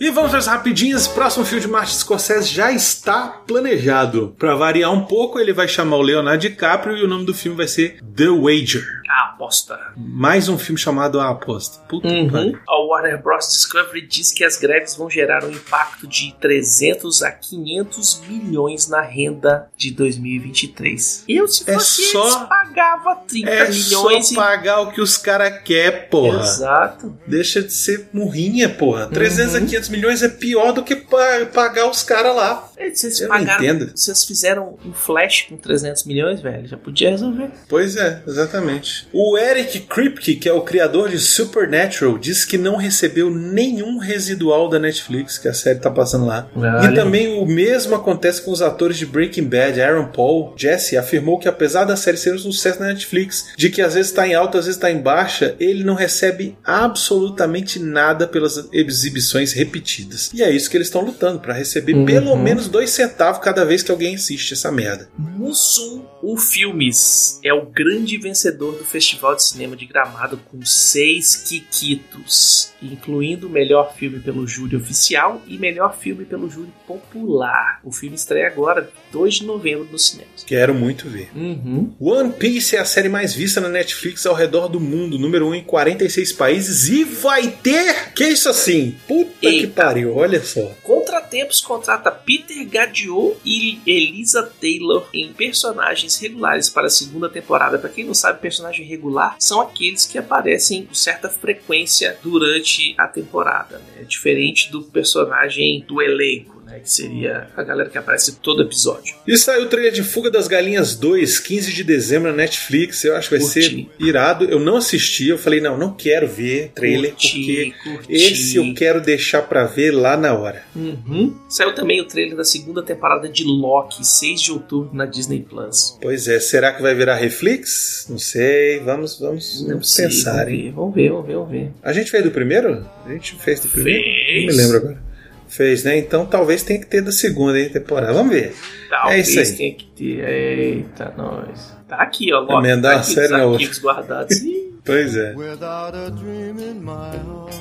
E 0.00 0.10
vamos 0.10 0.34
as 0.34 0.48
rapidinhas. 0.48 1.06
Próximo 1.06 1.44
filme 1.44 1.60
de 1.60 1.68
Martin 1.68 1.94
Scorsese 1.94 2.52
já 2.52 2.72
está 2.72 3.28
planejado. 3.46 4.34
Para 4.36 4.56
variar 4.56 4.92
um 4.92 5.04
pouco, 5.04 5.38
ele 5.38 5.52
vai 5.52 5.68
chamar 5.68 5.96
o 5.96 6.02
Leonardo 6.02 6.40
DiCaprio 6.40 6.96
e 6.96 7.04
o 7.04 7.08
nome 7.08 7.24
do 7.24 7.32
filme 7.32 7.56
vai 7.56 7.68
ser 7.68 8.00
The 8.02 8.26
Wager. 8.26 9.01
Aposta. 9.46 9.76
Mais 9.96 10.48
um 10.48 10.56
filme 10.56 10.78
chamado 10.78 11.18
A 11.20 11.30
Aposta. 11.30 11.80
Puta 11.88 12.06
que 12.08 12.30
pariu. 12.30 12.58
A 12.68 12.78
Warner 12.80 13.20
Bros. 13.20 13.48
Discovery 13.48 14.06
diz 14.06 14.30
que 14.30 14.44
as 14.44 14.56
greves 14.56 14.94
vão 14.94 15.10
gerar 15.10 15.44
um 15.44 15.50
impacto 15.50 16.06
de 16.06 16.32
300 16.40 17.24
a 17.24 17.32
500 17.32 18.22
milhões 18.28 18.86
na 18.88 19.00
renda 19.00 19.68
de 19.76 19.90
2023. 19.90 21.24
Eu, 21.28 21.48
se 21.48 21.68
É 21.68 21.74
fosse 21.74 22.02
só- 22.12 22.22
eles, 22.24 22.48
pagava 22.48 23.16
30 23.26 23.50
É 23.50 23.68
milhões 23.68 24.28
só 24.28 24.34
pagar 24.36 24.80
o 24.82 24.92
que 24.92 25.00
os 25.00 25.18
caras 25.18 25.60
querem, 25.64 26.08
porra. 26.08 26.40
Exato. 26.42 27.18
Deixa 27.26 27.60
de 27.62 27.72
ser 27.72 28.08
murrinha, 28.12 28.68
porra. 28.68 29.08
300 29.08 29.54
Uhum. 29.54 29.64
a 29.64 29.66
500 29.66 29.88
milhões 29.88 30.22
é 30.22 30.28
pior 30.28 30.72
do 30.72 30.84
que 30.84 30.94
pa- 30.94 31.46
pagar 31.52 31.90
os 31.90 32.04
caras 32.04 32.34
lá. 32.36 32.70
É, 32.76 32.90
Vocês 32.92 33.20
Eu 33.20 33.28
não 33.28 33.38
pagaram. 33.38 33.64
entendo. 33.64 33.92
Vocês 33.96 34.24
fizeram 34.24 34.78
um 34.84 34.92
flash 34.92 35.46
com 35.48 35.56
300 35.56 36.04
milhões, 36.04 36.40
velho. 36.40 36.68
Já 36.68 36.76
podia 36.76 37.10
resolver. 37.10 37.50
Pois 37.68 37.96
é, 37.96 38.22
exatamente. 38.26 39.08
O 39.12 39.31
Eric 39.38 39.80
Kripke, 39.80 40.36
que 40.36 40.48
é 40.48 40.52
o 40.52 40.62
criador 40.62 41.08
de 41.08 41.18
Supernatural, 41.18 42.18
disse 42.18 42.46
que 42.46 42.58
não 42.58 42.76
recebeu 42.76 43.30
nenhum 43.30 43.98
residual 43.98 44.68
da 44.68 44.78
Netflix, 44.78 45.38
que 45.38 45.48
a 45.48 45.54
série 45.54 45.78
tá 45.78 45.90
passando 45.90 46.26
lá. 46.26 46.48
Olha. 46.54 46.90
E 46.90 46.94
também 46.94 47.38
o 47.40 47.46
mesmo 47.46 47.94
acontece 47.94 48.42
com 48.42 48.50
os 48.50 48.62
atores 48.62 48.96
de 48.96 49.06
Breaking 49.06 49.44
Bad. 49.44 49.80
Aaron 49.80 50.06
Paul, 50.08 50.54
Jesse, 50.56 50.96
afirmou 50.96 51.38
que 51.38 51.48
apesar 51.48 51.84
da 51.84 51.96
série 51.96 52.16
ser 52.16 52.34
um 52.34 52.38
sucesso 52.38 52.80
na 52.80 52.86
Netflix, 52.86 53.48
de 53.56 53.70
que 53.70 53.80
às 53.82 53.94
vezes 53.94 54.12
tá 54.12 54.26
em 54.26 54.34
alta, 54.34 54.58
às 54.58 54.66
vezes 54.66 54.80
tá 54.80 54.90
em 54.90 55.00
baixa, 55.00 55.54
ele 55.60 55.84
não 55.84 55.94
recebe 55.94 56.56
absolutamente 56.64 57.78
nada 57.78 58.26
pelas 58.26 58.68
exibições 58.72 59.52
repetidas. 59.52 60.30
E 60.34 60.42
é 60.42 60.50
isso 60.50 60.70
que 60.70 60.76
eles 60.76 60.88
estão 60.88 61.02
lutando, 61.02 61.40
pra 61.40 61.54
receber 61.54 61.92
Uhum. 61.94 62.06
pelo 62.06 62.36
menos 62.36 62.68
dois 62.68 62.90
centavos 62.90 63.40
cada 63.42 63.64
vez 63.64 63.82
que 63.82 63.90
alguém 63.90 64.14
assiste 64.14 64.54
essa 64.54 64.70
merda. 64.72 65.08
Mussum, 65.18 66.02
o 66.22 66.36
Filmes, 66.36 67.38
é 67.44 67.52
o 67.52 67.66
grande 67.66 68.16
vencedor 68.18 68.72
do 68.78 68.84
Festival 68.84 69.11
de 69.16 69.44
Cinema 69.44 69.76
de 69.76 69.86
Gramado 69.86 70.38
com 70.50 70.64
seis 70.64 71.36
Kikitos, 71.36 72.72
incluindo 72.82 73.46
o 73.46 73.50
melhor 73.50 73.94
filme 73.94 74.20
pelo 74.20 74.46
júri 74.46 74.76
oficial 74.76 75.42
e 75.46 75.58
melhor 75.58 75.96
filme 75.96 76.24
pelo 76.24 76.48
júri 76.48 76.72
popular. 76.86 77.80
O 77.84 77.92
filme 77.92 78.16
estreia 78.16 78.46
agora, 78.46 78.90
2 79.12 79.34
de 79.34 79.44
novembro, 79.44 79.88
nos 79.90 80.08
cinemas. 80.08 80.44
Quero 80.44 80.74
muito 80.74 81.08
ver. 81.08 81.30
Uhum. 81.34 81.94
One 82.00 82.32
Piece 82.32 82.76
é 82.76 82.80
a 82.80 82.84
série 82.84 83.08
mais 83.08 83.34
vista 83.34 83.60
na 83.60 83.68
Netflix 83.68 84.26
ao 84.26 84.34
redor 84.34 84.68
do 84.68 84.80
mundo, 84.80 85.18
número 85.18 85.46
1 85.48 85.54
em 85.56 85.64
46 85.64 86.32
países 86.32 86.88
e 86.88 87.04
vai 87.04 87.48
ter. 87.48 88.12
Que 88.12 88.24
isso 88.28 88.48
assim? 88.48 88.96
Puta 89.06 89.30
que 89.40 89.46
Eita. 89.46 89.82
pariu, 89.82 90.16
olha 90.16 90.42
só. 90.42 90.72
Contratempos 90.82 91.60
contrata 91.60 92.10
Peter 92.10 92.66
Gadiot 92.68 93.38
e 93.44 93.80
Elisa 93.86 94.42
Taylor 94.60 95.08
em 95.12 95.32
personagens 95.32 96.18
regulares 96.18 96.68
para 96.68 96.86
a 96.86 96.90
segunda 96.90 97.28
temporada. 97.28 97.78
Para 97.78 97.90
quem 97.90 98.04
não 98.04 98.14
sabe, 98.14 98.40
personagem 98.40 98.86
regular 98.86 99.01
são 99.38 99.60
aqueles 99.60 100.06
que 100.06 100.18
aparecem 100.18 100.84
com 100.84 100.94
certa 100.94 101.28
frequência 101.28 102.18
durante 102.22 102.94
a 102.98 103.06
temporada, 103.06 103.78
né? 103.78 104.04
Diferente 104.04 104.70
do 104.70 104.82
personagem 104.82 105.84
do 105.86 106.02
elenco, 106.02 106.51
né? 106.72 106.80
Que 106.80 106.90
seria 106.90 107.48
a 107.56 107.62
galera 107.62 107.90
que 107.90 107.98
aparece 107.98 108.36
todo 108.36 108.62
episódio. 108.62 109.14
E 109.26 109.36
saiu 109.36 109.64
o 109.64 109.68
trailer 109.68 109.92
de 109.92 110.02
Fuga 110.02 110.30
das 110.30 110.48
Galinhas 110.48 110.96
2, 110.96 111.38
15 111.38 111.72
de 111.72 111.84
dezembro 111.84 112.30
na 112.30 112.36
Netflix. 112.36 113.04
Eu 113.04 113.16
acho 113.16 113.28
que 113.28 113.36
vai 113.36 113.44
Curti. 113.44 113.62
ser 113.62 113.86
irado. 114.04 114.44
Eu 114.44 114.58
não 114.58 114.76
assisti, 114.76 115.28
eu 115.28 115.38
falei, 115.38 115.60
não, 115.60 115.76
não 115.76 115.92
quero 115.92 116.26
ver 116.26 116.70
trailer, 116.74 117.12
porque 117.12 117.72
Curti, 117.82 117.96
curti. 117.96 118.12
esse 118.12 118.56
eu 118.56 118.74
quero 118.74 119.00
deixar 119.00 119.42
pra 119.42 119.64
ver 119.64 119.90
lá 119.90 120.16
na 120.16 120.32
hora. 120.34 120.62
Uhum. 120.74 121.36
Saiu 121.48 121.74
também 121.74 122.00
o 122.00 122.06
trailer 122.06 122.36
da 122.36 122.44
segunda 122.44 122.82
temporada 122.82 123.28
de 123.28 123.44
Loki, 123.44 124.06
6 124.06 124.40
de 124.40 124.52
outubro 124.52 124.90
na 124.94 125.04
Disney 125.06 125.40
Plus. 125.40 125.98
Pois 126.00 126.26
é, 126.28 126.40
será 126.40 126.72
que 126.72 126.82
vai 126.82 126.94
virar 126.94 127.16
Reflex? 127.16 128.06
Não 128.08 128.18
sei, 128.18 128.80
vamos, 128.80 129.18
vamos, 129.18 129.60
Não 129.62 129.68
vamos 129.70 129.92
sei, 129.92 130.06
pensar, 130.06 130.44
vamos 130.44 130.52
hein? 130.52 130.62
ver, 130.62 130.72
vamos 130.72 130.94
ver, 130.94 131.10
vamos 131.10 131.26
ver, 131.26 131.34
vamos 131.34 131.50
ver. 131.50 131.70
A 131.82 131.92
gente 131.92 132.10
fez 132.10 132.24
do 132.24 132.30
primeiro? 132.30 132.86
A 133.06 133.12
gente 133.12 133.34
fez 133.36 133.60
do 133.60 133.68
primeiro? 133.68 134.02
Fez. 134.02 134.46
Não 134.46 134.52
me 134.54 134.62
lembro 134.62 134.76
agora. 134.78 135.11
Fez, 135.52 135.84
né? 135.84 135.98
Então 135.98 136.24
talvez 136.24 136.62
tenha 136.62 136.80
que 136.80 136.86
ter 136.86 137.02
da 137.02 137.12
segunda 137.12 137.60
hein, 137.60 137.68
temporada. 137.68 138.10
Vamos 138.14 138.32
ver. 138.32 138.54
Talvez 138.88 139.28
É 139.36 139.40
isso 139.42 139.52
aí. 139.52 139.56
tenha 139.58 139.74
que 139.74 139.84
ter. 139.94 140.26
Eita, 140.26 141.12
nós. 141.14 141.76
Tá 141.86 141.96
aqui, 141.96 142.32
ó. 142.32 142.40
Loki, 142.40 142.54
Emendar 142.54 142.92
tá 142.92 142.98
a 142.98 143.00
aqui 143.02 143.12
série 143.12 143.26
os 143.26 143.30
na 143.32 143.44
arquivos 143.44 143.78
guardados. 143.78 144.36
Pois 144.84 145.14
é. 145.14 145.32
Without 145.36 145.94
a 145.96 146.08
dream 146.10 146.58
in 146.58 146.80
my 146.80 147.14
heart, 147.14 147.54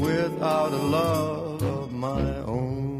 without 0.00 0.72
a 0.72 0.76
love 0.76 1.64
of 1.64 1.94
my 1.94 2.42
own. 2.44 2.93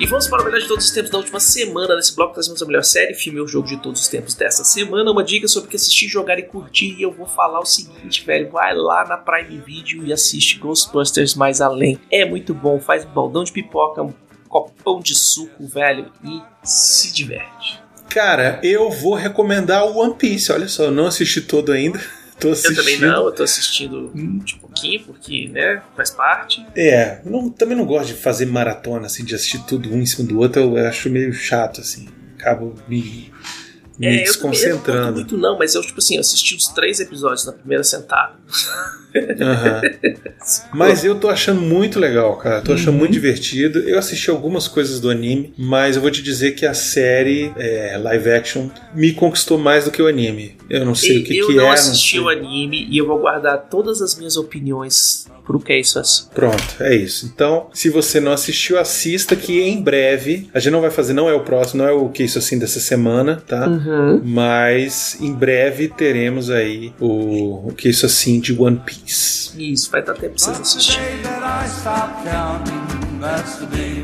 E 0.00 0.06
vamos 0.06 0.26
para 0.26 0.40
o 0.40 0.44
melhor 0.46 0.58
de 0.58 0.66
todos 0.66 0.86
os 0.86 0.90
tempos 0.92 1.10
da 1.10 1.18
última 1.18 1.38
semana. 1.38 1.94
Nesse 1.94 2.16
bloco 2.16 2.32
trazemos 2.32 2.62
a 2.62 2.64
melhor 2.64 2.82
série, 2.82 3.12
filme 3.12 3.38
ou 3.38 3.46
jogo 3.46 3.68
de 3.68 3.76
todos 3.76 4.00
os 4.00 4.08
tempos 4.08 4.32
dessa 4.34 4.64
semana. 4.64 5.12
Uma 5.12 5.22
dica 5.22 5.46
sobre 5.46 5.66
o 5.66 5.70
que 5.70 5.76
assistir, 5.76 6.08
jogar 6.08 6.38
e 6.38 6.42
curtir. 6.42 6.96
E 6.98 7.02
eu 7.02 7.12
vou 7.12 7.26
falar 7.26 7.60
o 7.60 7.66
seguinte, 7.66 8.24
velho. 8.24 8.50
Vai 8.50 8.74
lá 8.74 9.06
na 9.06 9.18
Prime 9.18 9.58
Video 9.58 10.02
e 10.06 10.10
assiste 10.10 10.58
Ghostbusters 10.58 11.34
Mais 11.34 11.60
Além. 11.60 12.00
É 12.10 12.24
muito 12.24 12.54
bom, 12.54 12.80
faz 12.80 13.04
um 13.04 13.10
baldão 13.10 13.44
de 13.44 13.52
pipoca, 13.52 14.02
um 14.02 14.14
copão 14.48 15.00
de 15.00 15.14
suco, 15.14 15.66
velho, 15.66 16.10
e 16.24 16.40
se 16.64 17.12
diverte. 17.12 17.78
Cara, 18.08 18.58
eu 18.62 18.90
vou 18.90 19.12
recomendar 19.12 19.84
o 19.84 19.98
One 19.98 20.14
Piece. 20.14 20.50
Olha 20.50 20.66
só, 20.66 20.84
eu 20.84 20.90
não 20.90 21.08
assisti 21.08 21.42
todo 21.42 21.72
ainda. 21.72 22.00
Tô 22.40 22.48
Eu 22.48 22.52
assistindo. 22.52 22.76
também 22.76 22.98
não, 22.98 23.26
eu 23.26 23.32
tô 23.32 23.42
assistindo 23.42 24.10
de 24.44 24.56
pouquinho, 24.56 25.04
porque, 25.04 25.48
né, 25.48 25.82
faz 25.96 26.10
parte. 26.10 26.66
É, 26.74 27.20
não- 27.24 27.50
também 27.50 27.76
não 27.76 27.84
gosto 27.84 28.08
de 28.08 28.14
fazer 28.14 28.46
maratona, 28.46 29.06
assim, 29.06 29.24
de 29.24 29.34
assistir 29.34 29.62
tudo 29.66 29.92
um 29.92 29.98
em 30.00 30.06
cima 30.06 30.26
do 30.26 30.38
outro. 30.38 30.60
Eu 30.78 30.86
acho 30.86 31.10
meio 31.10 31.32
chato, 31.32 31.80
assim. 31.80 32.08
Acabo 32.38 32.74
me, 32.88 33.30
me 33.98 34.06
É, 34.06 34.10
eu 34.10 34.12
também 34.12 34.14
eu 34.14 34.16
não 34.16 34.22
desconcentrando. 34.24 35.12
muito 35.12 35.36
não, 35.36 35.58
mas 35.58 35.74
eu, 35.74 35.82
tipo 35.82 35.98
assim, 35.98 36.14
eu 36.14 36.20
assisti 36.20 36.54
os 36.56 36.68
três 36.68 36.98
episódios 37.00 37.44
na 37.44 37.52
primeira 37.52 37.84
sentada. 37.84 38.32
Aham. 39.40 39.80
Mas 40.72 41.04
eu 41.04 41.14
tô 41.14 41.28
achando 41.28 41.60
muito 41.60 41.98
legal, 41.98 42.36
cara. 42.36 42.60
Tô 42.60 42.72
achando 42.72 42.90
Uhum. 42.92 42.98
muito 42.98 43.12
divertido. 43.12 43.78
Eu 43.80 43.98
assisti 43.98 44.30
algumas 44.30 44.66
coisas 44.68 45.00
do 45.00 45.10
anime, 45.10 45.52
mas 45.58 45.96
eu 45.96 46.02
vou 46.02 46.10
te 46.10 46.22
dizer 46.22 46.52
que 46.52 46.64
a 46.66 46.74
série 46.74 47.52
é, 47.56 47.96
live 47.98 48.30
action 48.30 48.68
me 48.94 49.12
conquistou 49.12 49.58
mais 49.58 49.84
do 49.84 49.90
que 49.90 50.00
o 50.02 50.06
anime. 50.06 50.56
Eu 50.68 50.84
não 50.84 50.94
sei 50.94 51.18
o 51.18 51.24
que, 51.24 51.36
eu 51.36 51.46
que 51.48 51.54
não 51.54 51.66
é. 51.66 51.72
assisti 51.72 52.12
sei. 52.12 52.20
o 52.20 52.28
anime 52.28 52.86
e 52.90 52.98
eu 52.98 53.06
vou 53.06 53.18
guardar 53.18 53.68
todas 53.70 54.00
as 54.00 54.16
minhas 54.16 54.36
opiniões 54.36 55.26
pro 55.44 55.58
que 55.58 55.72
é 55.72 55.80
isso 55.80 55.98
assim. 55.98 56.26
Pronto, 56.34 56.62
é 56.80 56.94
isso. 56.94 57.26
Então, 57.26 57.68
se 57.72 57.88
você 57.90 58.20
não 58.20 58.30
assistiu, 58.32 58.78
assista 58.78 59.34
que 59.34 59.60
em 59.60 59.82
breve, 59.82 60.48
a 60.54 60.60
gente 60.60 60.72
não 60.72 60.80
vai 60.80 60.90
fazer, 60.90 61.12
não 61.12 61.28
é 61.28 61.34
o 61.34 61.40
próximo, 61.40 61.82
não 61.82 61.88
é 61.88 61.92
o 61.92 62.08
que 62.08 62.22
isso 62.22 62.38
assim 62.38 62.56
dessa 62.58 62.78
semana, 62.78 63.42
tá? 63.48 63.66
Uhum. 63.66 64.20
Mas 64.24 65.16
em 65.20 65.32
breve 65.32 65.88
teremos 65.88 66.50
aí 66.50 66.92
o, 67.00 67.68
o 67.68 67.74
que 67.76 67.88
isso 67.88 68.06
assim 68.06 68.38
de 68.38 68.52
One 68.56 68.80
Piece. 68.84 68.99
Isso, 69.10 69.90
vai 69.90 70.02
dar 70.02 70.14
tempo 70.14 70.34
pra 70.36 70.44
vocês 70.44 70.60
assistirem. 70.60 71.20
day 73.70 74.02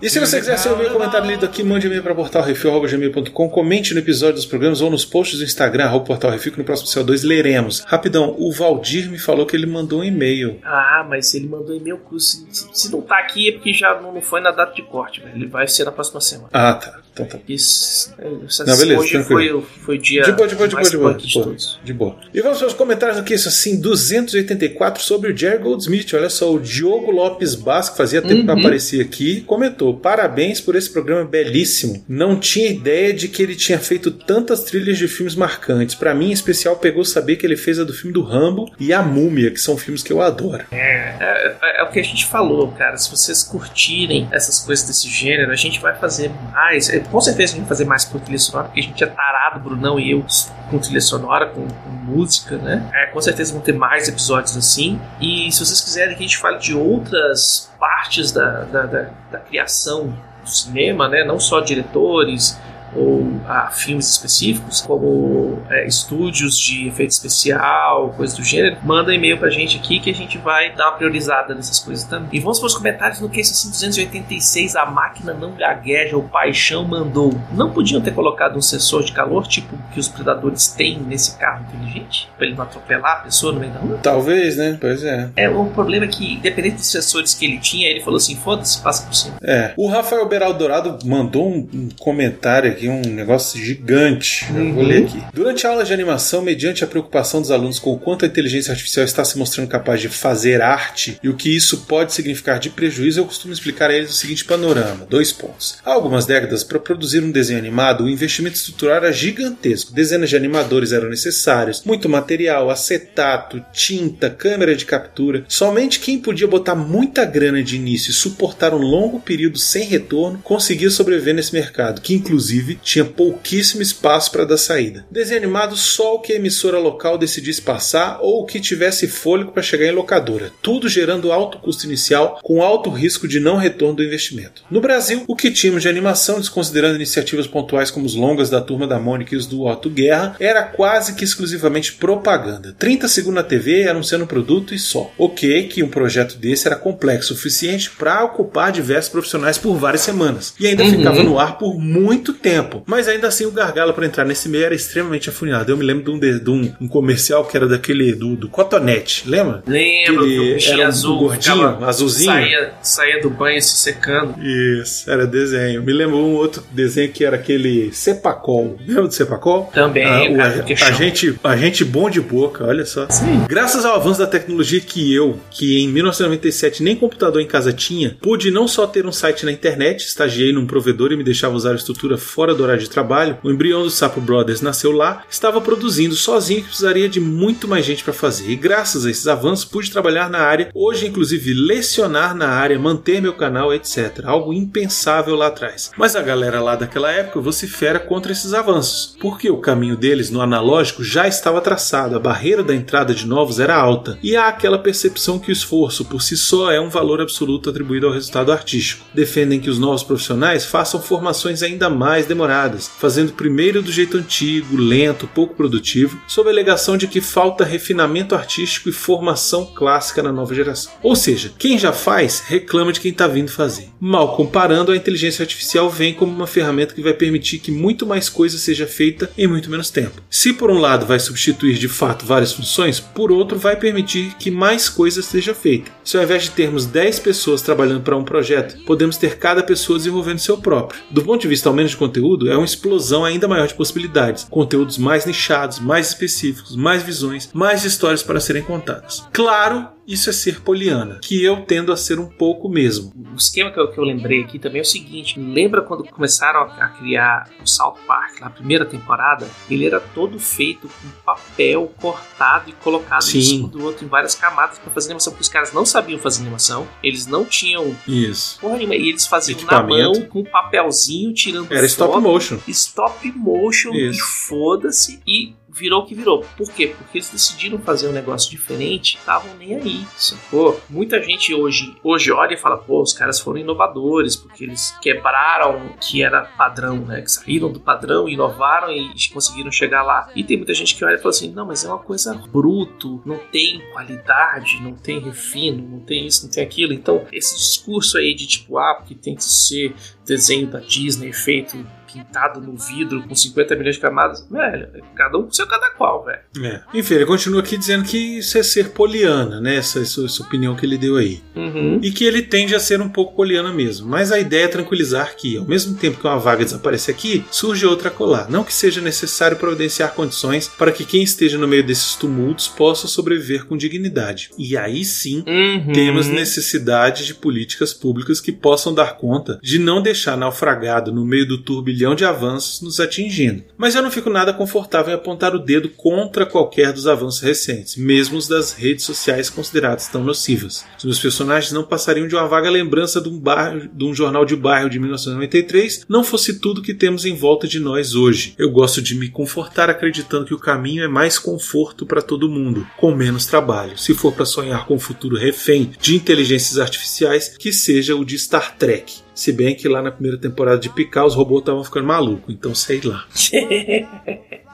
E 0.00 0.08
se 0.08 0.20
você 0.20 0.38
quiser 0.38 0.56
ser 0.58 0.68
o 0.68 0.76
meu 0.76 0.90
comentário 0.90 1.26
lido 1.26 1.44
aqui, 1.44 1.62
mande 1.62 1.86
e-mail 1.86 2.02
para 2.02 2.14
portalrefil.gmail.com, 2.14 3.48
comente 3.48 3.94
no 3.94 4.00
episódio 4.00 4.36
dos 4.36 4.46
programas 4.46 4.80
ou 4.80 4.90
nos 4.90 5.04
posts 5.04 5.38
do 5.38 5.44
Instagram, 5.44 5.86
arroba 5.86 6.04
portalrefil, 6.04 6.52
que 6.52 6.58
no 6.58 6.64
próximo 6.64 6.88
CO2 6.88 7.26
leremos. 7.26 7.80
Rapidão, 7.80 8.34
o 8.38 8.52
Valdir 8.52 9.10
me 9.10 9.18
falou 9.18 9.44
que 9.44 9.56
ele 9.56 9.66
mandou 9.66 10.00
um 10.00 10.04
e-mail. 10.04 10.60
Ah, 10.64 11.04
mas 11.08 11.34
ele 11.34 11.48
mandou 11.48 11.74
e-mail. 11.74 12.00
Se, 12.18 12.46
se 12.72 12.92
não 12.92 13.00
tá 13.00 13.18
aqui 13.18 13.48
é 13.48 13.52
porque 13.52 13.72
já 13.72 14.00
não 14.00 14.12
não 14.12 14.22
foi 14.22 14.40
na 14.40 14.50
data 14.50 14.74
de 14.74 14.82
corte, 14.82 15.20
velho. 15.20 15.34
Ele 15.34 15.46
vai 15.46 15.66
ser 15.68 15.84
na 15.84 15.92
próxima 15.92 16.20
semana. 16.20 16.48
Ah, 16.52 16.74
tá. 16.74 17.00
Então 17.24 17.38
tá. 17.38 17.44
Isso. 17.48 18.14
Não, 18.18 18.76
beleza, 18.76 19.00
hoje 19.00 19.10
tranquilo. 19.12 19.26
foi, 19.26 19.52
o- 19.52 19.62
foi 19.62 19.96
o 19.96 19.98
dia 20.00 20.22
De 20.22 20.32
boa, 20.32 20.48
de 20.48 20.54
boa, 20.54 20.68
de 20.68 20.74
boa, 20.74 20.84
de 20.88 20.96
boa, 20.96 21.14
de 21.14 21.34
boa, 21.34 21.56
de 21.84 21.92
boa. 21.92 22.16
E 22.34 22.40
vamos 22.40 22.58
para 22.58 22.66
os 22.68 22.74
comentários 22.74 23.18
aqui, 23.18 23.34
isso 23.34 23.48
assim, 23.48 23.80
284 23.80 25.02
sobre 25.02 25.32
o 25.32 25.36
Jerry 25.36 25.58
Goldsmith. 25.58 26.12
Olha 26.14 26.28
só, 26.30 26.52
o 26.52 26.58
Diogo 26.60 27.10
Lopes 27.10 27.54
Basco, 27.54 27.96
fazia 27.96 28.20
tempo 28.22 28.40
que 28.40 28.46
não 28.46 28.54
Uhum. 28.54 28.60
aparecia 28.60 29.02
aqui, 29.02 29.40
comentou: 29.42 29.94
Parabéns 29.96 30.60
por 30.60 30.76
esse 30.76 30.90
programa 30.90 31.24
belíssimo. 31.24 32.04
Não 32.08 32.38
tinha 32.38 32.68
ideia 32.70 33.12
de 33.12 33.28
que 33.28 33.42
ele 33.42 33.54
tinha 33.54 33.78
feito 33.78 34.10
tantas 34.10 34.64
trilhas 34.64 34.98
de 34.98 35.08
filmes 35.08 35.34
marcantes. 35.34 35.94
Pra 35.94 36.14
mim, 36.14 36.28
em 36.30 36.32
especial, 36.32 36.76
pegou 36.76 37.04
saber 37.04 37.36
que 37.36 37.46
ele 37.46 37.56
fez 37.56 37.78
a 37.78 37.84
do 37.84 37.92
filme 37.92 38.12
do 38.12 38.22
Rambo 38.22 38.70
e 38.78 38.92
A 38.92 39.02
Múmia, 39.02 39.50
que 39.50 39.60
são 39.60 39.76
filmes 39.76 40.02
que 40.02 40.12
eu 40.12 40.20
adoro. 40.20 40.64
É, 40.70 40.76
é- 41.20 41.80
é 41.80 41.82
o 41.82 41.90
que 41.90 41.98
a 42.00 42.02
gente 42.04 42.26
falou, 42.26 42.68
cara. 42.72 42.96
Se 42.96 43.10
vocês 43.10 43.42
curtirem 43.42 44.28
essas 44.32 44.58
coisas 44.60 44.86
desse 44.86 45.08
gênero, 45.08 45.50
a 45.52 45.56
gente 45.56 45.80
vai 45.80 45.94
fazer 45.96 46.30
mais. 46.52 46.88
é, 46.90 46.98
Com 47.10 47.20
certeza 47.20 47.56
vai 47.56 47.64
fazer 47.66 47.84
mais 47.86 48.04
com 48.04 48.18
trilha 48.18 48.38
sonora, 48.38 48.66
porque 48.68 48.80
a 48.80 48.82
gente 48.82 49.02
é 49.02 49.06
tarado, 49.06 49.60
Brunão 49.60 49.98
e 49.98 50.10
eu, 50.10 50.24
com 50.70 50.78
trilha 50.78 51.00
sonora, 51.00 51.46
com, 51.46 51.66
com 51.66 51.90
música, 51.90 52.56
né? 52.58 52.88
É, 52.94 53.06
com 53.06 53.20
certeza 53.20 53.52
vão 53.52 53.62
ter 53.62 53.72
mais 53.72 54.08
episódios 54.08 54.56
assim. 54.56 55.00
E 55.20 55.50
se 55.50 55.64
vocês 55.64 55.80
quiserem 55.80 56.14
que 56.16 56.22
a 56.22 56.26
gente 56.26 56.36
fale 56.36 56.58
de 56.58 56.74
outras 56.74 57.70
partes 57.78 58.30
da, 58.32 58.62
da, 58.64 58.82
da- 58.86 59.10
da 59.30 59.38
criação 59.38 60.14
do 60.42 60.50
cinema, 60.50 61.08
né? 61.08 61.24
Não 61.24 61.40
só 61.40 61.60
diretores 61.60 62.58
ou 62.94 63.40
ah, 63.46 63.70
filmes 63.70 64.08
específicos, 64.10 64.80
como 64.80 65.62
é, 65.70 65.86
estúdios 65.86 66.58
de 66.58 66.88
efeito 66.88 67.10
especial, 67.10 68.14
coisas 68.16 68.36
do 68.36 68.44
gênero, 68.44 68.76
manda 68.82 69.14
e-mail 69.14 69.38
pra 69.38 69.50
gente 69.50 69.76
aqui 69.76 70.00
que 70.00 70.10
a 70.10 70.14
gente 70.14 70.38
vai 70.38 70.74
dar 70.74 70.90
uma 70.90 70.96
priorizada 70.96 71.54
nessas 71.54 71.78
coisas 71.78 72.04
também. 72.04 72.28
E 72.32 72.40
vamos 72.40 72.58
para 72.58 72.66
os 72.66 72.74
comentários 72.74 73.20
no 73.20 73.28
Case 73.28 73.52
assim 73.52 73.70
286, 73.70 74.76
a 74.76 74.86
máquina 74.86 75.32
não 75.32 75.52
gagueja, 75.52 76.16
o 76.16 76.22
paixão 76.22 76.84
mandou. 76.84 77.32
Não 77.52 77.70
podiam 77.72 78.00
ter 78.00 78.12
colocado 78.12 78.56
um 78.56 78.62
sensor 78.62 79.04
de 79.04 79.12
calor, 79.12 79.46
tipo 79.46 79.76
que 79.92 80.00
os 80.00 80.08
predadores 80.08 80.68
têm 80.68 80.98
nesse 80.98 81.36
carro 81.38 81.64
inteligente? 81.68 82.28
Pra 82.36 82.46
ele 82.46 82.56
não 82.56 82.64
atropelar 82.64 83.18
a 83.18 83.20
pessoa 83.20 83.52
no 83.52 83.60
meio 83.60 83.72
da 83.72 83.80
rua? 83.80 83.98
Talvez, 84.02 84.56
né? 84.56 84.76
Pois 84.80 85.02
é. 85.02 85.30
É, 85.36 85.48
o 85.48 85.66
problema 85.66 86.04
é 86.04 86.08
que, 86.08 86.34
independente 86.34 86.76
dos 86.76 86.90
sensores 86.90 87.34
que 87.34 87.44
ele 87.44 87.58
tinha, 87.58 87.88
ele 87.88 88.00
falou 88.00 88.16
assim: 88.16 88.36
foda-se, 88.36 88.80
passa 88.80 89.06
por 89.06 89.14
cima. 89.14 89.36
É. 89.42 89.72
O 89.76 89.88
Rafael 89.88 90.26
Beraldo 90.28 90.58
Dourado 90.58 90.98
mandou 91.04 91.48
um, 91.48 91.68
um 91.72 91.88
comentário 91.98 92.70
aqui, 92.78 92.88
um 92.88 93.00
negócio 93.02 93.60
gigante. 93.62 94.46
Eu 94.48 94.54
vou 94.72 94.82
Uhum. 94.82 94.82
ler 94.82 95.04
aqui. 95.04 95.22
Durante 95.34 95.66
a 95.66 95.70
aula 95.70 95.84
de 95.84 95.92
animação, 95.92 96.40
mediante 96.42 96.84
a 96.84 96.86
preocupação 96.86 97.40
dos 97.40 97.50
alunos 97.50 97.78
com 97.78 97.92
o 97.92 97.98
quanto 97.98 98.24
a 98.24 98.28
inteligência 98.28 98.70
artificial 98.70 99.04
está 99.04 99.24
se 99.24 99.36
mostrando 99.36 99.68
capaz 99.68 100.00
de 100.00 100.08
fazer 100.08 100.62
arte 100.62 101.18
e 101.22 101.28
o 101.28 101.34
que 101.34 101.54
isso 101.54 101.78
pode 101.88 102.12
significar 102.14 102.58
de 102.58 102.70
prejuízo, 102.70 103.20
eu 103.20 103.24
costumo 103.26 103.52
explicar 103.52 103.90
a 103.90 103.94
eles 103.94 104.10
o 104.10 104.14
seguinte 104.14 104.44
panorama: 104.44 105.06
dois 105.08 105.32
pontos. 105.32 105.76
Há 105.84 105.92
algumas 105.92 106.24
décadas, 106.26 106.62
para 106.62 106.78
produzir 106.78 107.22
um 107.22 107.30
desenho 107.30 107.58
animado, 107.58 108.04
o 108.04 108.08
investimento 108.10 108.56
estrutural 108.56 108.96
era 108.96 109.12
gigantesco. 109.12 109.92
Dezenas 109.92 110.30
de 110.30 110.36
animadores 110.36 110.92
eram 110.92 111.08
necessários, 111.08 111.82
muito 111.84 112.08
material, 112.08 112.70
acetato, 112.70 113.62
tinta, 113.72 114.30
câmera 114.30 114.74
de 114.76 114.84
captura. 114.84 115.44
Somente 115.48 115.98
quem 116.00 116.18
podia 116.18 116.46
botar 116.46 116.74
muita 116.74 117.24
grana 117.24 117.62
de 117.62 117.76
início 117.76 118.10
e 118.10 118.14
suportar 118.14 118.72
um 118.74 118.78
longo 118.78 119.20
período 119.20 119.58
sem 119.58 119.84
retorno 119.86 120.38
conseguia 120.42 120.90
sobreviver 120.90 121.34
nesse 121.34 121.52
mercado, 121.52 122.00
que 122.00 122.14
inclusive 122.14 122.67
tinha 122.74 123.04
pouquíssimo 123.04 123.82
espaço 123.82 124.30
para 124.30 124.44
dar 124.44 124.56
saída. 124.56 125.06
Desenho 125.10 125.38
animado 125.38 125.76
só 125.76 126.14
o 126.16 126.20
que 126.20 126.32
a 126.32 126.36
emissora 126.36 126.78
local 126.78 127.18
decidisse 127.18 127.62
passar 127.62 128.18
ou 128.20 128.42
o 128.42 128.46
que 128.46 128.60
tivesse 128.60 129.06
fôlego 129.08 129.52
para 129.52 129.62
chegar 129.62 129.86
em 129.86 129.92
locadora, 129.92 130.52
tudo 130.62 130.88
gerando 130.88 131.32
alto 131.32 131.58
custo 131.58 131.86
inicial 131.86 132.38
com 132.42 132.62
alto 132.62 132.90
risco 132.90 133.26
de 133.28 133.40
não 133.40 133.56
retorno 133.56 133.96
do 133.96 134.04
investimento. 134.04 134.62
No 134.70 134.80
Brasil, 134.80 135.24
o 135.26 135.36
que 135.36 135.50
tínhamos 135.50 135.82
de 135.82 135.88
animação, 135.88 136.38
desconsiderando 136.40 136.96
iniciativas 136.96 137.46
pontuais 137.46 137.90
como 137.90 138.06
os 138.06 138.14
longas 138.14 138.50
da 138.50 138.60
Turma 138.60 138.86
da 138.86 138.98
Mônica 138.98 139.34
e 139.34 139.38
os 139.38 139.46
do 139.46 139.64
Otto 139.66 139.90
Guerra, 139.90 140.36
era 140.40 140.62
quase 140.62 141.14
que 141.14 141.24
exclusivamente 141.24 141.92
propaganda. 141.94 142.74
30 142.78 143.08
segundos 143.08 143.36
na 143.36 143.42
TV 143.42 143.88
anunciando 143.88 144.24
um 144.24 144.28
produto 144.28 144.74
e 144.74 144.78
só. 144.78 145.10
Ok, 145.18 145.64
que 145.68 145.82
um 145.82 145.88
projeto 145.88 146.36
desse 146.36 146.66
era 146.66 146.76
complexo 146.76 147.32
o 147.32 147.36
suficiente 147.36 147.90
para 147.90 148.24
ocupar 148.24 148.72
diversos 148.72 149.10
profissionais 149.10 149.58
por 149.58 149.74
várias 149.76 150.02
semanas 150.02 150.54
e 150.58 150.66
ainda 150.66 150.82
Uhum. 150.84 150.90
ficava 150.90 151.22
no 151.22 151.38
ar 151.38 151.58
por 151.58 151.78
muito 151.78 152.32
tempo. 152.32 152.57
Mas 152.86 153.08
ainda 153.08 153.28
assim 153.28 153.44
o 153.46 153.50
gargalo 153.50 153.92
para 153.92 154.06
entrar 154.06 154.24
nesse 154.24 154.48
meio 154.48 154.64
era 154.64 154.74
extremamente 154.74 155.28
afunilado. 155.28 155.70
Eu 155.72 155.76
me 155.76 155.84
lembro 155.84 156.04
de 156.04 156.10
um, 156.10 156.18
de, 156.18 156.40
de 156.40 156.50
um, 156.50 156.72
um 156.80 156.88
comercial 156.88 157.44
que 157.44 157.56
era 157.56 157.66
daquele 157.66 158.12
do, 158.14 158.36
do 158.36 158.48
Cotonete, 158.48 159.28
lembra? 159.28 159.62
Lembro 159.66 160.24
bichinho 160.24 160.74
era 160.74 160.84
um 160.84 160.86
azul 160.88 161.18
gordinho, 161.18 161.56
ficava- 161.56 161.86
azulzinho? 161.86 162.32
Saía, 162.32 162.72
saía 162.82 163.20
do 163.22 163.30
banho 163.30 163.60
se 163.62 163.76
secando. 163.76 164.34
Isso, 164.42 165.10
era 165.10 165.26
desenho. 165.26 165.82
Me 165.82 165.92
lembrou 165.92 166.26
um 166.26 166.34
outro 166.34 166.62
desenho 166.72 167.10
que 167.12 167.24
era 167.24 167.36
aquele 167.36 167.92
Cepacol. 167.92 168.76
Lembra 168.86 169.06
do 169.08 169.14
Cepacol? 169.14 169.70
Também, 169.72 170.04
Ah, 170.06 170.22
o 170.30 170.36
cara 170.36 170.64
a, 170.84 170.88
a 170.88 170.92
gente, 170.92 171.38
a 171.42 171.56
gente 171.56 171.84
bom 171.84 172.08
de 172.10 172.20
boca, 172.20 172.64
olha 172.64 172.84
só. 172.84 173.08
Sim. 173.08 173.44
Graças 173.48 173.84
ao 173.84 173.94
avanço 173.96 174.20
da 174.20 174.26
tecnologia 174.26 174.80
que 174.80 175.12
eu, 175.14 175.38
que 175.50 175.78
em 175.82 175.88
1997 175.88 176.82
nem 176.82 176.96
computador 176.96 177.40
em 177.40 177.46
casa 177.46 177.72
tinha, 177.72 178.16
pude 178.20 178.50
não 178.50 178.66
só 178.68 178.86
ter 178.86 179.06
um 179.06 179.12
site 179.12 179.44
na 179.44 179.52
internet, 179.52 180.00
estagiei 180.04 180.52
num 180.52 180.66
provedor 180.66 181.12
e 181.12 181.16
me 181.16 181.24
deixava 181.24 181.54
usar 181.54 181.72
a 181.72 181.76
estrutura 181.76 182.16
fora 182.18 182.47
do 182.54 182.62
horário 182.62 182.82
de 182.82 182.90
trabalho, 182.90 183.38
o 183.42 183.50
embrião 183.50 183.82
do 183.82 183.90
Sapo 183.90 184.20
Brothers 184.20 184.60
nasceu 184.60 184.92
lá, 184.92 185.24
estava 185.30 185.60
produzindo 185.60 186.14
sozinho 186.14 186.62
que 186.62 186.68
precisaria 186.68 187.08
de 187.08 187.20
muito 187.20 187.68
mais 187.68 187.84
gente 187.84 188.04
para 188.04 188.12
fazer. 188.12 188.50
E 188.50 188.56
graças 188.56 189.04
a 189.04 189.10
esses 189.10 189.26
avanços 189.26 189.64
pude 189.64 189.90
trabalhar 189.90 190.28
na 190.28 190.38
área, 190.38 190.70
hoje 190.74 191.06
inclusive 191.06 191.54
lecionar 191.54 192.34
na 192.34 192.48
área, 192.48 192.78
manter 192.78 193.20
meu 193.20 193.32
canal, 193.32 193.72
etc. 193.72 194.20
Algo 194.24 194.52
impensável 194.52 195.34
lá 195.34 195.48
atrás. 195.48 195.90
Mas 195.96 196.16
a 196.16 196.22
galera 196.22 196.60
lá 196.60 196.76
daquela 196.76 197.10
época 197.10 197.40
vocifera 197.40 197.98
contra 197.98 198.32
esses 198.32 198.54
avanços, 198.54 199.16
porque 199.20 199.50
o 199.50 199.58
caminho 199.58 199.96
deles 199.96 200.30
no 200.30 200.40
analógico 200.40 201.02
já 201.04 201.26
estava 201.26 201.60
traçado, 201.60 202.16
a 202.16 202.20
barreira 202.20 202.62
da 202.62 202.74
entrada 202.74 203.14
de 203.14 203.26
novos 203.26 203.60
era 203.60 203.76
alta, 203.76 204.18
e 204.22 204.36
há 204.36 204.48
aquela 204.48 204.78
percepção 204.78 205.38
que 205.38 205.50
o 205.50 205.52
esforço 205.52 206.04
por 206.04 206.22
si 206.22 206.36
só 206.36 206.70
é 206.70 206.80
um 206.80 206.88
valor 206.88 207.20
absoluto 207.20 207.70
atribuído 207.70 208.06
ao 208.06 208.12
resultado 208.12 208.52
artístico. 208.52 209.04
Defendem 209.14 209.60
que 209.60 209.70
os 209.70 209.78
novos 209.78 210.02
profissionais 210.02 210.64
façam 210.64 211.00
formações 211.00 211.62
ainda 211.62 211.88
mais 211.90 212.26
demoradas, 212.38 212.86
fazendo 212.86 213.32
primeiro 213.32 213.82
do 213.82 213.90
jeito 213.90 214.16
antigo, 214.16 214.76
lento, 214.76 215.26
pouco 215.26 215.56
produtivo, 215.56 216.20
sob 216.28 216.48
a 216.48 216.52
alegação 216.52 216.96
de 216.96 217.08
que 217.08 217.20
falta 217.20 217.64
refinamento 217.64 218.32
artístico 218.32 218.88
e 218.88 218.92
formação 218.92 219.66
clássica 219.66 220.22
na 220.22 220.32
nova 220.32 220.54
geração. 220.54 220.92
Ou 221.02 221.16
seja, 221.16 221.52
quem 221.58 221.76
já 221.76 221.92
faz 221.92 222.44
reclama 222.46 222.92
de 222.92 223.00
quem 223.00 223.10
está 223.10 223.26
vindo 223.26 223.50
fazer. 223.50 223.88
Mal 223.98 224.36
comparando, 224.36 224.92
a 224.92 224.96
inteligência 224.96 225.42
artificial 225.42 225.90
vem 225.90 226.14
como 226.14 226.32
uma 226.32 226.46
ferramenta 226.46 226.94
que 226.94 227.02
vai 227.02 227.12
permitir 227.12 227.58
que 227.58 227.72
muito 227.72 228.06
mais 228.06 228.28
coisa 228.28 228.56
seja 228.56 228.86
feita 228.86 229.28
em 229.36 229.48
muito 229.48 229.68
menos 229.68 229.90
tempo. 229.90 230.22
Se 230.30 230.52
por 230.52 230.70
um 230.70 230.78
lado 230.78 231.06
vai 231.06 231.18
substituir 231.18 231.76
de 231.76 231.88
fato 231.88 232.24
várias 232.24 232.52
funções, 232.52 233.00
por 233.00 233.32
outro 233.32 233.58
vai 233.58 233.74
permitir 233.74 234.36
que 234.38 234.50
mais 234.50 234.88
coisa 234.88 235.22
seja 235.22 235.54
feita. 235.54 235.90
Se 236.04 236.16
ao 236.16 236.22
invés 236.22 236.44
de 236.44 236.50
termos 236.52 236.86
10 236.86 237.18
pessoas 237.18 237.62
trabalhando 237.62 238.02
para 238.02 238.16
um 238.16 238.24
projeto, 238.24 238.84
podemos 238.84 239.16
ter 239.16 239.38
cada 239.38 239.62
pessoa 239.62 239.98
desenvolvendo 239.98 240.38
seu 240.38 240.56
próprio. 240.56 241.00
Do 241.10 241.22
ponto 241.22 241.42
de 241.42 241.48
vista 241.48 241.68
ao 241.68 241.74
menos 241.74 241.90
de 241.90 241.96
conteúdo, 241.96 242.27
é 242.48 242.56
uma 242.56 242.64
explosão 242.64 243.24
ainda 243.24 243.48
maior 243.48 243.66
de 243.66 243.74
possibilidades. 243.74 244.44
Conteúdos 244.44 244.98
mais 244.98 245.24
nichados, 245.24 245.78
mais 245.78 246.08
específicos, 246.08 246.76
mais 246.76 247.02
visões, 247.02 247.50
mais 247.52 247.84
histórias 247.84 248.22
para 248.22 248.40
serem 248.40 248.62
contadas. 248.62 249.26
Claro, 249.32 249.88
isso 250.08 250.30
é 250.30 250.32
ser 250.32 250.62
poliana, 250.62 251.20
que 251.22 251.44
eu 251.44 251.60
tendo 251.66 251.92
a 251.92 251.96
ser 251.96 252.18
um 252.18 252.24
pouco 252.26 252.66
mesmo. 252.66 253.12
O 253.30 253.36
esquema 253.36 253.70
que 253.70 253.78
eu, 253.78 253.92
que 253.92 253.98
eu 254.00 254.04
lembrei 254.04 254.42
aqui 254.42 254.58
também 254.58 254.78
é 254.78 254.82
o 254.82 254.86
seguinte: 254.86 255.38
lembra 255.38 255.82
quando 255.82 256.02
começaram 256.04 256.60
a, 256.60 256.88
criar 256.88 257.50
o 257.62 257.68
South 257.68 257.98
Park 258.06 258.40
na 258.40 258.48
primeira 258.48 258.86
temporada? 258.86 259.46
Ele 259.70 259.86
era 259.86 260.00
todo 260.00 260.40
feito 260.40 260.88
com 260.88 261.08
papel 261.26 261.92
cortado 262.00 262.70
e 262.70 262.72
colocado 262.72 263.22
Sim. 263.22 263.38
em 263.38 263.42
cima 263.42 263.68
do 263.68 263.84
outro 263.84 264.06
em 264.06 264.08
várias 264.08 264.34
camadas 264.34 264.78
para 264.78 264.90
fazer 264.90 265.08
animação, 265.08 265.30
porque 265.34 265.42
os 265.42 265.48
caras 265.50 265.74
não 265.74 265.84
sabiam 265.84 266.18
fazer 266.18 266.40
animação, 266.40 266.88
eles 267.02 267.26
não 267.26 267.44
tinham 267.44 267.94
Isso. 268.06 268.58
porra 268.60 268.78
nenhuma, 268.78 268.96
e 268.96 269.10
eles 269.10 269.26
faziam 269.26 269.60
na 269.70 269.82
mão 269.82 270.22
com 270.22 270.40
um 270.40 270.44
papelzinho 270.44 271.34
tirando 271.34 271.70
Era 271.70 271.84
stop 271.84 272.17
foto, 272.20 272.32
motion. 272.32 272.58
stop 272.68 273.32
motion 273.32 273.92
Isso. 273.94 274.18
e 274.18 274.48
foda-se 274.48 275.22
e 275.26 275.54
virou 275.78 276.02
o 276.02 276.06
que 276.06 276.14
virou. 276.14 276.44
Por 276.56 276.70
quê? 276.72 276.94
Porque 276.96 277.18
eles 277.18 277.30
decidiram 277.30 277.78
fazer 277.78 278.08
um 278.08 278.12
negócio 278.12 278.50
diferente, 278.50 279.16
estavam 279.16 279.54
nem 279.56 279.76
aí, 279.76 280.06
sacou? 280.16 280.80
Muita 280.88 281.22
gente 281.22 281.54
hoje, 281.54 281.94
hoje 282.02 282.32
olha 282.32 282.54
e 282.54 282.56
fala, 282.56 282.78
pô, 282.78 283.00
os 283.00 283.12
caras 283.12 283.38
foram 283.38 283.58
inovadores, 283.58 284.34
porque 284.34 284.64
eles 284.64 284.96
quebraram 285.00 285.86
o 285.86 285.98
que 285.98 286.22
era 286.22 286.42
padrão, 286.42 286.98
né? 287.04 287.22
Que 287.22 287.30
saíram 287.30 287.70
do 287.70 287.80
padrão, 287.80 288.28
inovaram 288.28 288.90
e 288.90 289.10
conseguiram 289.32 289.70
chegar 289.70 290.02
lá. 290.02 290.30
E 290.34 290.42
tem 290.42 290.56
muita 290.56 290.74
gente 290.74 290.94
que 290.94 291.04
olha 291.04 291.14
e 291.14 291.18
fala 291.18 291.30
assim, 291.30 291.52
não, 291.52 291.66
mas 291.66 291.84
é 291.84 291.88
uma 291.88 291.98
coisa 291.98 292.34
bruto, 292.50 293.22
não 293.24 293.38
tem 293.38 293.82
qualidade, 293.92 294.82
não 294.82 294.94
tem 294.94 295.20
refino, 295.20 295.86
não 295.86 296.00
tem 296.00 296.26
isso, 296.26 296.46
não 296.46 296.52
tem 296.52 296.64
aquilo. 296.64 296.92
Então, 296.92 297.26
esse 297.32 297.56
discurso 297.56 298.18
aí 298.18 298.34
de 298.34 298.46
tipo, 298.46 298.78
ah, 298.78 298.94
porque 298.94 299.14
tem 299.14 299.34
que 299.34 299.44
ser 299.44 299.94
desenho 300.24 300.66
da 300.66 300.80
Disney 300.80 301.32
feito 301.32 301.76
pintado 302.12 302.60
no 302.60 302.76
vidro 302.76 303.22
com 303.22 303.34
50 303.34 303.76
milhões 303.76 303.96
de 303.96 304.00
camadas. 304.00 304.46
Velho, 304.50 304.88
cada 305.14 305.38
um 305.38 305.42
com 305.44 305.52
seu 305.52 305.66
cada 305.66 305.90
qual, 305.90 306.24
velho. 306.24 306.40
É. 306.64 306.80
Enfim, 306.94 307.14
ele 307.14 307.26
continua 307.26 307.60
aqui 307.60 307.76
dizendo 307.76 308.04
que 308.04 308.38
isso 308.38 308.56
é 308.58 308.62
ser 308.62 308.90
poliana, 308.90 309.60
né? 309.60 309.76
Essa, 309.76 310.00
essa, 310.00 310.24
essa 310.24 310.42
opinião 310.42 310.74
que 310.74 310.84
ele 310.86 310.96
deu 310.98 311.16
aí. 311.16 311.42
Uhum. 311.54 312.00
E 312.02 312.10
que 312.10 312.24
ele 312.24 312.42
tende 312.42 312.74
a 312.74 312.80
ser 312.80 313.00
um 313.00 313.08
pouco 313.08 313.36
poliana 313.36 313.72
mesmo. 313.72 314.08
Mas 314.08 314.32
a 314.32 314.38
ideia 314.38 314.64
é 314.64 314.68
tranquilizar 314.68 315.36
que, 315.36 315.56
ao 315.56 315.64
mesmo 315.64 315.94
tempo 315.96 316.18
que 316.18 316.26
uma 316.26 316.38
vaga 316.38 316.64
desaparece 316.64 317.10
aqui, 317.10 317.44
surge 317.50 317.86
outra 317.86 318.10
colar. 318.10 318.50
Não 318.50 318.64
que 318.64 318.72
seja 318.72 319.00
necessário 319.00 319.56
providenciar 319.56 320.14
condições 320.14 320.68
para 320.68 320.92
que 320.92 321.04
quem 321.04 321.22
esteja 321.22 321.58
no 321.58 321.68
meio 321.68 321.84
desses 321.84 322.14
tumultos 322.14 322.68
possa 322.68 323.06
sobreviver 323.06 323.66
com 323.66 323.76
dignidade. 323.76 324.50
E 324.58 324.76
aí 324.76 325.04
sim 325.04 325.44
Uhum. 325.46 325.92
temos 325.92 326.26
necessidade 326.26 327.26
de 327.26 327.34
políticas 327.34 327.92
públicas 327.92 328.40
que 328.40 328.52
possam 328.52 328.94
dar 328.94 329.16
conta 329.16 329.58
de 329.62 329.78
não 329.78 330.02
deixar 330.02 330.36
naufragado 330.36 331.12
no 331.12 331.24
meio 331.24 331.46
do 331.46 331.58
turbilhão 331.58 331.97
de 332.14 332.24
avanços 332.24 332.80
nos 332.80 333.00
atingindo. 333.00 333.64
Mas 333.76 333.94
eu 333.94 334.02
não 334.02 334.10
fico 334.10 334.30
nada 334.30 334.52
confortável 334.52 335.12
em 335.12 335.16
apontar 335.16 335.54
o 335.54 335.58
dedo 335.58 335.88
contra 335.88 336.46
qualquer 336.46 336.92
dos 336.92 337.06
avanços 337.06 337.40
recentes, 337.40 337.96
mesmo 337.96 338.38
os 338.38 338.48
das 338.48 338.72
redes 338.72 339.04
sociais 339.04 339.50
consideradas 339.50 340.08
tão 340.08 340.22
nocivas. 340.22 340.84
Os 340.98 341.04
meus 341.04 341.18
personagens 341.18 341.72
não 341.72 341.84
passariam 341.84 342.28
de 342.28 342.34
uma 342.34 342.46
vaga 342.46 342.70
lembrança 342.70 343.20
de 343.20 343.28
um, 343.28 343.38
bairro, 343.38 343.88
de 343.92 344.04
um 344.04 344.14
jornal 344.14 344.44
de 344.44 344.56
bairro 344.56 344.90
de 344.90 344.98
1993, 344.98 346.04
não 346.08 346.24
fosse 346.24 346.58
tudo 346.58 346.82
que 346.82 346.94
temos 346.94 347.24
em 347.24 347.34
volta 347.34 347.66
de 347.66 347.80
nós 347.80 348.14
hoje. 348.14 348.54
Eu 348.58 348.70
gosto 348.70 349.00
de 349.02 349.14
me 349.14 349.28
confortar 349.28 349.90
acreditando 349.90 350.44
que 350.44 350.54
o 350.54 350.58
caminho 350.58 351.04
é 351.04 351.08
mais 351.08 351.38
conforto 351.38 352.06
para 352.06 352.22
todo 352.22 352.48
mundo, 352.48 352.86
com 352.96 353.14
menos 353.14 353.46
trabalho. 353.46 353.98
Se 353.98 354.14
for 354.14 354.32
para 354.32 354.44
sonhar 354.44 354.86
com 354.86 354.94
um 354.94 355.00
futuro 355.00 355.36
refém 355.36 355.92
de 356.00 356.14
inteligências 356.14 356.78
artificiais, 356.78 357.56
que 357.58 357.72
seja 357.72 358.14
o 358.14 358.24
de 358.24 358.38
Star 358.38 358.76
Trek. 358.76 359.27
Se 359.38 359.52
bem 359.52 359.72
que 359.76 359.86
lá 359.88 360.02
na 360.02 360.10
primeira 360.10 360.36
temporada 360.36 360.78
de 360.80 360.88
Picar 360.88 361.24
os 361.24 361.32
robôs 361.36 361.60
estavam 361.60 361.84
ficando 361.84 362.08
malucos, 362.08 362.52
então 362.52 362.74
sei 362.74 363.00
lá. 363.04 363.24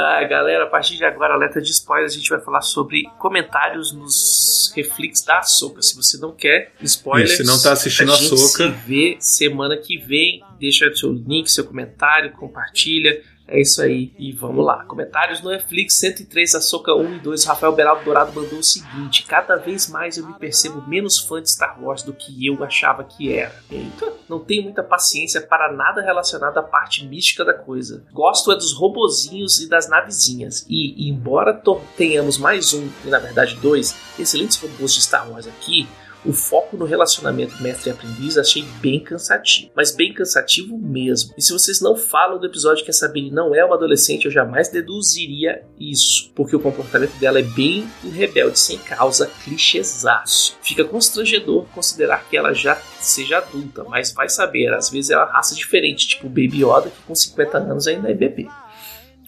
Ah, 0.00 0.22
galera, 0.22 0.62
a 0.62 0.66
partir 0.68 0.96
de 0.96 1.04
agora, 1.04 1.34
alerta 1.34 1.60
de 1.60 1.72
spoilers, 1.72 2.12
a 2.12 2.16
gente 2.16 2.30
vai 2.30 2.40
falar 2.40 2.60
sobre 2.60 3.02
comentários 3.18 3.92
nos 3.92 4.72
reflex 4.76 5.24
da 5.24 5.42
Soca. 5.42 5.82
Se 5.82 5.96
você 5.96 6.16
não 6.18 6.30
quer 6.30 6.70
spoilers, 6.82 7.36
se 7.38 7.42
não 7.42 7.60
tá 7.60 7.72
assistindo 7.72 8.12
a 8.12 8.14
gente 8.14 8.32
Ahsoka- 8.32 8.70
se 8.70 8.76
vê 8.86 9.16
semana 9.18 9.76
que 9.76 9.96
vem. 9.98 10.40
Deixa 10.60 10.94
seu 10.94 11.12
link, 11.12 11.50
seu 11.50 11.64
comentário, 11.64 12.30
compartilha. 12.32 13.20
É 13.48 13.60
isso 13.60 13.80
aí. 13.80 14.12
E 14.18 14.30
vamos 14.32 14.64
lá. 14.64 14.84
Comentários 14.84 15.40
no 15.40 15.50
Netflix 15.50 15.94
103, 15.94 16.54
Açoka 16.56 16.94
1 16.94 17.14
e 17.14 17.18
2. 17.20 17.44
Rafael 17.46 17.72
Beraldo 17.72 18.04
Dourado 18.04 18.32
mandou 18.38 18.58
o 18.58 18.62
seguinte: 18.62 19.24
Cada 19.26 19.56
vez 19.56 19.88
mais 19.88 20.18
eu 20.18 20.26
me 20.26 20.34
percebo 20.34 20.86
menos 20.86 21.18
fã 21.18 21.40
de 21.40 21.50
Star 21.50 21.82
Wars 21.82 22.02
do 22.02 22.12
que 22.12 22.46
eu 22.46 22.62
achava 22.62 23.02
que 23.02 23.32
era. 23.32 23.54
Eita. 23.70 24.12
Não 24.28 24.38
tenho 24.38 24.64
muita 24.64 24.82
paciência 24.82 25.40
para 25.40 25.72
nada 25.72 26.02
relacionado 26.02 26.58
à 26.58 26.62
parte 26.62 27.06
mística 27.06 27.42
da 27.44 27.54
coisa. 27.54 28.04
Gosto 28.12 28.52
é 28.52 28.54
dos 28.54 28.74
robozinhos 28.74 29.60
e 29.60 29.68
das 29.68 29.88
navezinhas. 29.88 30.66
E, 30.68 31.08
embora 31.08 31.58
tenhamos 31.96 32.36
mais 32.36 32.74
um, 32.74 32.88
e 33.04 33.08
na 33.08 33.18
verdade 33.18 33.56
dois, 33.56 33.96
excelentes 34.18 34.58
robôs 34.58 34.92
de 34.94 35.00
Star 35.00 35.30
Wars 35.30 35.46
aqui, 35.46 35.88
o 36.28 36.32
foco 36.32 36.76
no 36.76 36.84
relacionamento 36.84 37.62
mestre 37.62 37.88
e 37.88 37.92
aprendiz 37.92 38.36
achei 38.36 38.62
bem 38.80 39.00
cansativo, 39.00 39.70
mas 39.74 39.90
bem 39.90 40.12
cansativo 40.12 40.76
mesmo. 40.76 41.32
E 41.38 41.42
se 41.42 41.52
vocês 41.52 41.80
não 41.80 41.96
falam 41.96 42.38
do 42.38 42.46
episódio 42.46 42.84
que 42.84 42.90
a 42.90 42.94
Sabine 42.94 43.30
não 43.30 43.54
é 43.54 43.64
uma 43.64 43.76
adolescente, 43.76 44.26
eu 44.26 44.30
jamais 44.30 44.68
deduziria 44.68 45.62
isso, 45.80 46.30
porque 46.34 46.54
o 46.54 46.60
comportamento 46.60 47.18
dela 47.18 47.38
é 47.38 47.42
bem 47.42 47.88
um 48.04 48.10
rebelde 48.10 48.58
sem 48.58 48.76
causa, 48.78 49.30
clichêzaço. 49.42 50.58
Fica 50.62 50.84
constrangedor 50.84 51.64
considerar 51.74 52.28
que 52.28 52.36
ela 52.36 52.52
já 52.52 52.76
seja 53.00 53.38
adulta, 53.38 53.84
mas 53.84 54.12
vai 54.12 54.28
saber, 54.28 54.74
às 54.74 54.90
vezes 54.90 55.10
é 55.10 55.16
uma 55.16 55.24
raça 55.24 55.54
diferente, 55.54 56.08
tipo 56.08 56.28
Baby 56.28 56.62
Yoda, 56.62 56.90
que 56.90 57.02
com 57.06 57.14
50 57.14 57.56
anos 57.58 57.86
ainda 57.86 58.10
é 58.10 58.14
bebê. 58.14 58.48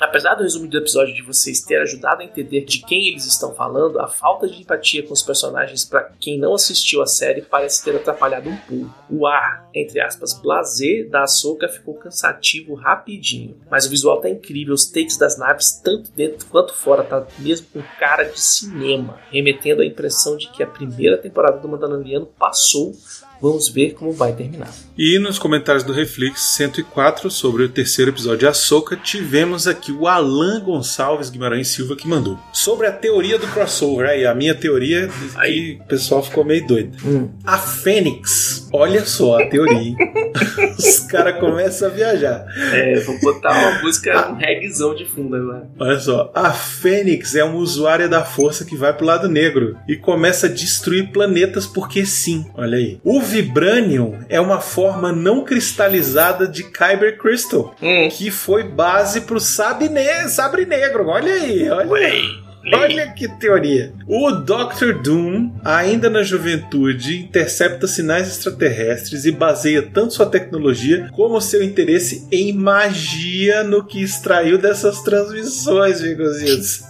Apesar 0.00 0.34
do 0.34 0.42
resumo 0.42 0.66
do 0.66 0.78
episódio 0.78 1.14
de 1.14 1.20
vocês 1.20 1.60
ter 1.60 1.78
ajudado 1.82 2.22
a 2.22 2.24
entender 2.24 2.64
de 2.64 2.78
quem 2.78 3.08
eles 3.08 3.26
estão 3.26 3.54
falando, 3.54 4.00
a 4.00 4.08
falta 4.08 4.48
de 4.48 4.62
empatia 4.62 5.02
com 5.02 5.12
os 5.12 5.22
personagens 5.22 5.84
para 5.84 6.10
quem 6.18 6.38
não 6.38 6.54
assistiu 6.54 7.02
a 7.02 7.06
série 7.06 7.42
parece 7.42 7.84
ter 7.84 7.94
atrapalhado 7.94 8.48
um 8.48 8.56
pouco. 8.56 8.94
O 9.10 9.26
ar, 9.26 9.68
entre 9.74 10.00
aspas, 10.00 10.32
blazer 10.32 11.10
da 11.10 11.24
Ahsoka 11.24 11.68
ficou 11.68 11.94
cansativo 11.94 12.74
rapidinho, 12.74 13.60
mas 13.70 13.84
o 13.84 13.90
visual 13.90 14.22
tá 14.22 14.30
incrível, 14.30 14.72
os 14.72 14.86
takes 14.86 15.18
das 15.18 15.36
naves, 15.36 15.78
tanto 15.84 16.10
dentro 16.12 16.46
quanto 16.46 16.72
fora, 16.72 17.04
tá 17.04 17.26
mesmo 17.38 17.66
com 17.70 17.82
cara 17.98 18.24
de 18.24 18.40
cinema, 18.40 19.20
remetendo 19.30 19.82
a 19.82 19.86
impressão 19.86 20.34
de 20.38 20.50
que 20.50 20.62
a 20.62 20.66
primeira 20.66 21.18
temporada 21.18 21.58
do 21.58 21.68
Mandaloriano 21.68 22.24
passou. 22.24 22.94
Vamos 23.40 23.68
ver 23.68 23.94
como 23.94 24.12
vai 24.12 24.32
terminar. 24.32 24.70
E 24.96 25.18
nos 25.18 25.38
comentários 25.38 25.82
do 25.82 25.92
Reflex 25.92 26.40
104 26.56 27.30
sobre 27.30 27.62
o 27.64 27.68
terceiro 27.68 28.10
episódio 28.10 28.40
de 28.40 28.46
Ahsoka, 28.46 28.96
tivemos 28.96 29.66
aqui 29.66 29.90
o 29.92 30.06
Alan 30.06 30.60
Gonçalves 30.60 31.30
Guimarães 31.30 31.68
Silva 31.68 31.96
que 31.96 32.06
mandou. 32.06 32.38
Sobre 32.52 32.86
a 32.86 32.92
teoria 32.92 33.38
do 33.38 33.46
crossover, 33.46 34.08
aí 34.10 34.26
a 34.26 34.34
minha 34.34 34.54
teoria 34.54 35.08
Aí. 35.36 35.78
o 35.80 35.84
pessoal 35.84 36.22
ficou 36.22 36.44
meio 36.44 36.66
doido. 36.66 36.96
Hum. 37.04 37.30
A 37.44 37.56
Fênix, 37.56 38.68
olha 38.72 39.04
só 39.06 39.40
a 39.40 39.46
teoria, 39.46 39.78
hein? 39.78 39.96
Os 40.78 41.00
caras 41.00 41.40
começam 41.40 41.88
a 41.88 41.90
viajar. 41.90 42.46
É, 42.72 43.00
vou 43.00 43.18
botar 43.20 43.52
uma 43.52 43.82
música, 43.82 44.30
um 44.30 44.34
reggaezão 44.36 44.94
de 44.94 45.04
fundo 45.06 45.34
agora. 45.36 45.68
Olha 45.78 45.98
só, 45.98 46.30
a 46.34 46.52
Fênix 46.52 47.34
é 47.34 47.44
uma 47.44 47.56
usuária 47.56 48.08
da 48.08 48.24
força 48.24 48.64
que 48.64 48.76
vai 48.76 48.92
pro 48.92 49.06
lado 49.06 49.28
negro 49.28 49.76
e 49.88 49.96
começa 49.96 50.46
a 50.46 50.50
destruir 50.50 51.10
planetas 51.10 51.66
porque 51.66 52.04
sim. 52.04 52.46
Olha 52.54 52.76
aí. 52.76 53.00
O 53.02 53.20
Vibranium 53.30 54.18
é 54.28 54.40
uma 54.40 54.60
forma 54.60 55.12
não 55.12 55.44
cristalizada 55.44 56.46
de 56.46 56.64
Kyber 56.64 57.16
Crystal, 57.18 57.74
Hum. 57.80 58.08
que 58.10 58.30
foi 58.30 58.64
base 58.64 59.22
pro 59.22 59.38
sabre, 59.40 59.88
ne 59.88 60.28
sabre 60.28 60.66
negro. 60.66 61.06
Olha 61.08 61.32
aí, 61.32 61.68
olha 61.70 62.06
aí. 62.06 62.50
Olha 62.74 63.10
que 63.12 63.26
teoria. 63.26 63.94
O 64.06 64.30
Dr. 64.32 65.00
Doom, 65.02 65.50
ainda 65.64 66.10
na 66.10 66.22
juventude, 66.22 67.18
intercepta 67.22 67.86
sinais 67.86 68.28
extraterrestres 68.28 69.24
e 69.24 69.32
baseia 69.32 69.80
tanto 69.80 70.12
sua 70.12 70.26
tecnologia 70.26 71.08
como 71.12 71.40
seu 71.40 71.62
interesse 71.62 72.28
em 72.30 72.52
magia 72.52 73.64
no 73.64 73.82
que 73.86 74.02
extraiu 74.02 74.58
dessas 74.58 75.00
transmissões, 75.00 76.02
Vigozitos. 76.02 76.82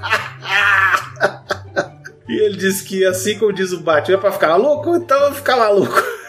e 2.28 2.32
ele 2.44 2.56
diz 2.56 2.80
que, 2.82 3.04
assim 3.04 3.38
como 3.38 3.52
diz 3.52 3.72
o 3.72 3.80
Batman, 3.80 4.16
é 4.16 4.20
pra 4.20 4.32
ficar 4.32 4.48
maluco? 4.48 4.96
Então 4.96 5.16
eu 5.18 5.26
vou 5.28 5.34
ficar 5.34 5.56
maluco. 5.56 6.02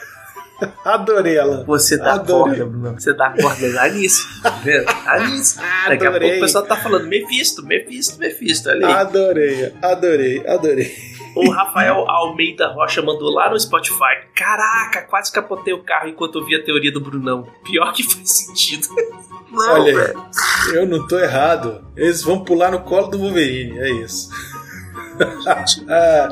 Adorei 0.85 1.37
ela. 1.37 1.63
Você 1.65 1.97
dá 1.97 2.13
Adorei. 2.13 2.59
corda, 2.59 2.65
Bruno. 2.65 2.99
Você 2.99 3.13
dá 3.13 3.29
corda, 3.31 3.89
nisso. 3.89 4.25
Tá 4.41 5.19
nisso. 5.27 5.59
Daqui 5.87 6.05
a 6.05 6.11
pouco 6.11 6.25
o 6.25 6.39
pessoal 6.39 6.65
tá 6.65 6.77
falando 6.77 7.07
Mephisto, 7.07 7.65
Mephisto, 7.65 8.17
Mephisto. 8.19 8.69
Aí. 8.69 8.83
Adorei, 8.83 9.73
adorei, 9.81 10.47
adorei. 10.47 10.95
O 11.35 11.49
Rafael 11.49 12.09
Almeida 12.09 12.67
Rocha 12.67 13.01
mandou 13.01 13.29
lá 13.29 13.49
no 13.49 13.59
Spotify. 13.59 14.23
Caraca, 14.33 15.01
quase 15.01 15.31
capotei 15.31 15.73
o 15.73 15.83
carro 15.83 16.07
enquanto 16.07 16.39
eu 16.39 16.45
vi 16.45 16.55
a 16.55 16.63
teoria 16.63 16.91
do 16.91 17.01
Brunão. 17.01 17.45
Pior 17.65 17.91
que 17.91 18.03
faz 18.03 18.29
sentido. 18.29 18.87
Não, 19.51 19.73
Olha 19.73 19.95
velho. 19.95 20.25
eu 20.73 20.85
não 20.85 21.07
tô 21.07 21.17
errado. 21.17 21.85
Eles 21.95 22.21
vão 22.21 22.43
pular 22.43 22.71
no 22.71 22.81
colo 22.81 23.07
do 23.07 23.17
Wolverine, 23.19 23.79
é 23.79 23.89
isso. 24.03 24.29
Ah, 25.87 26.29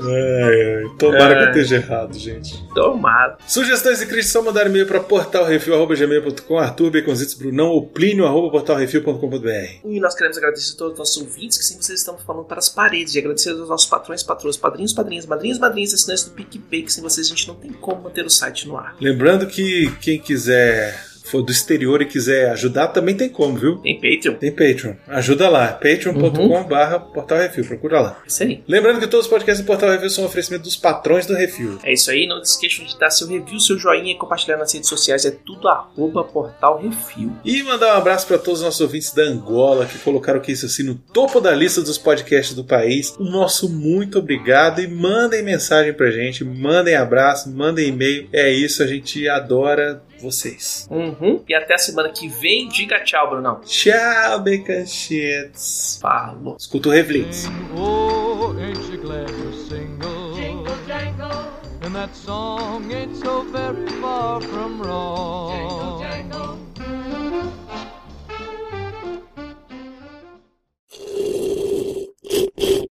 ai, 0.00 0.76
ai, 0.76 0.90
tomara 0.98 1.34
que 1.34 1.40
eu 1.42 1.46
É. 1.46 1.50
esteja 1.50 1.76
errado, 1.76 2.18
gente. 2.18 2.62
Tomado. 2.74 3.36
Sugestões 3.46 4.00
e 4.00 4.06
críticas 4.06 4.32
só 4.32 4.42
mandar 4.42 4.66
e-mail 4.66 4.86
para 4.86 5.00
portalrefil.gmail.com, 5.00 6.58
Arthur 6.58 6.90
Beconzitos 6.90 7.34
Brunão 7.34 7.68
ou 7.68 7.86
Plínio 7.86 8.26
arroba 8.26 8.50
portalrefil.com.br. 8.50 9.48
E 9.84 10.00
nós 10.00 10.14
queremos 10.14 10.36
agradecer 10.38 10.74
a 10.74 10.78
todos 10.78 10.92
os 10.94 10.98
nossos 10.98 11.16
ouvintes, 11.22 11.58
que 11.58 11.64
sempre 11.64 11.84
vocês 11.84 11.98
estão 12.00 12.16
falando 12.18 12.44
para 12.44 12.58
as 12.58 12.68
paredes. 12.68 13.14
E 13.14 13.18
agradecer 13.18 13.50
aos 13.50 13.68
nossos 13.68 13.88
patrões, 13.88 14.22
patrões, 14.22 14.56
padrinhos, 14.56 14.92
padrinhas, 14.92 15.26
madrinhas, 15.26 15.58
madrinhas, 15.58 15.94
assinantes 15.94 16.24
do 16.24 16.30
PicPay, 16.32 16.82
que 16.82 16.92
sem 16.92 17.02
vocês 17.02 17.26
a 17.26 17.30
gente 17.30 17.46
não 17.48 17.54
tem 17.54 17.72
como 17.72 18.02
manter 18.02 18.24
o 18.24 18.30
site 18.30 18.66
no 18.66 18.76
ar. 18.76 18.96
Lembrando 19.00 19.46
que 19.46 19.90
quem 20.00 20.18
quiser 20.18 21.09
for 21.30 21.42
do 21.42 21.52
exterior 21.52 22.02
e 22.02 22.06
quiser 22.06 22.50
ajudar, 22.50 22.88
também 22.88 23.14
tem 23.14 23.28
como, 23.28 23.56
viu? 23.56 23.76
Tem 23.78 23.94
Patreon. 23.94 24.34
Tem 24.34 24.50
Patreon. 24.50 24.94
Ajuda 25.08 25.48
lá, 25.48 25.68
patreon.com 25.68 26.64
barra 26.64 26.98
Portal 26.98 27.38
Refil, 27.38 27.64
procura 27.64 28.00
lá. 28.00 28.22
Isso 28.26 28.42
aí. 28.42 28.62
Lembrando 28.66 29.00
que 29.00 29.06
todos 29.06 29.26
os 29.26 29.30
podcasts 29.30 29.64
do 29.64 29.66
Portal 29.66 29.90
Refil 29.90 30.10
são 30.10 30.24
um 30.24 30.26
oferecimento 30.26 30.64
dos 30.64 30.76
patrões 30.76 31.26
do 31.26 31.34
Refil. 31.34 31.78
É 31.82 31.92
isso 31.92 32.10
aí, 32.10 32.26
não 32.26 32.42
se 32.44 32.52
esqueçam 32.52 32.84
de 32.84 32.98
dar 32.98 33.10
seu 33.10 33.28
review, 33.28 33.60
seu 33.60 33.78
joinha 33.78 34.12
e 34.12 34.16
compartilhar 34.16 34.56
nas 34.56 34.72
redes 34.72 34.88
sociais. 34.88 35.24
É 35.24 35.30
tudo 35.30 35.68
arroba 35.68 36.24
portal 36.24 36.80
refil. 36.80 37.32
E 37.44 37.62
mandar 37.62 37.94
um 37.94 37.98
abraço 37.98 38.26
para 38.26 38.38
todos 38.38 38.60
os 38.60 38.64
nossos 38.64 38.80
ouvintes 38.80 39.12
da 39.12 39.22
Angola 39.22 39.86
que 39.86 39.98
colocaram 39.98 40.40
que 40.40 40.52
isso 40.52 40.66
assim 40.66 40.82
no 40.82 40.94
topo 40.94 41.40
da 41.40 41.54
lista 41.54 41.80
dos 41.80 41.98
podcasts 41.98 42.54
do 42.54 42.64
país. 42.64 43.14
O 43.18 43.24
nosso 43.24 43.68
muito 43.68 44.18
obrigado 44.18 44.80
e 44.80 44.88
mandem 44.88 45.42
mensagem 45.42 45.92
pra 45.92 46.10
gente, 46.10 46.44
mandem 46.44 46.94
abraço, 46.94 47.50
mandem 47.50 47.88
e-mail. 47.88 48.28
É 48.32 48.50
isso, 48.50 48.82
a 48.82 48.86
gente 48.86 49.28
adora 49.28 50.02
vocês. 50.20 50.86
Uhum. 50.90 51.42
E 51.48 51.54
até 51.54 51.74
a 51.74 51.78
semana 51.78 52.10
que 52.10 52.28
vem, 52.28 52.68
diga 52.68 53.00
tchau, 53.04 53.30
Brunão. 53.30 53.60
Tchau, 53.64 54.40
Becanchetes. 54.40 55.98
Falou. 56.00 56.56
Escuta 56.58 56.88
o 56.88 56.92
Reflex. 56.92 57.46
Oh, 57.76 58.54
ain't 58.58 58.78
you 58.92 59.00
glad 59.00 59.30
you're 59.30 59.52
single? 59.68 60.34
Jingle 60.34 60.76
jangle, 60.86 61.60
And 61.82 61.94
that 61.94 62.14
song 62.14 62.92
ain't 62.92 63.16
so 63.16 63.42
very 63.50 63.88
far 64.00 64.40
from 64.40 64.82
wrong. 64.82 65.79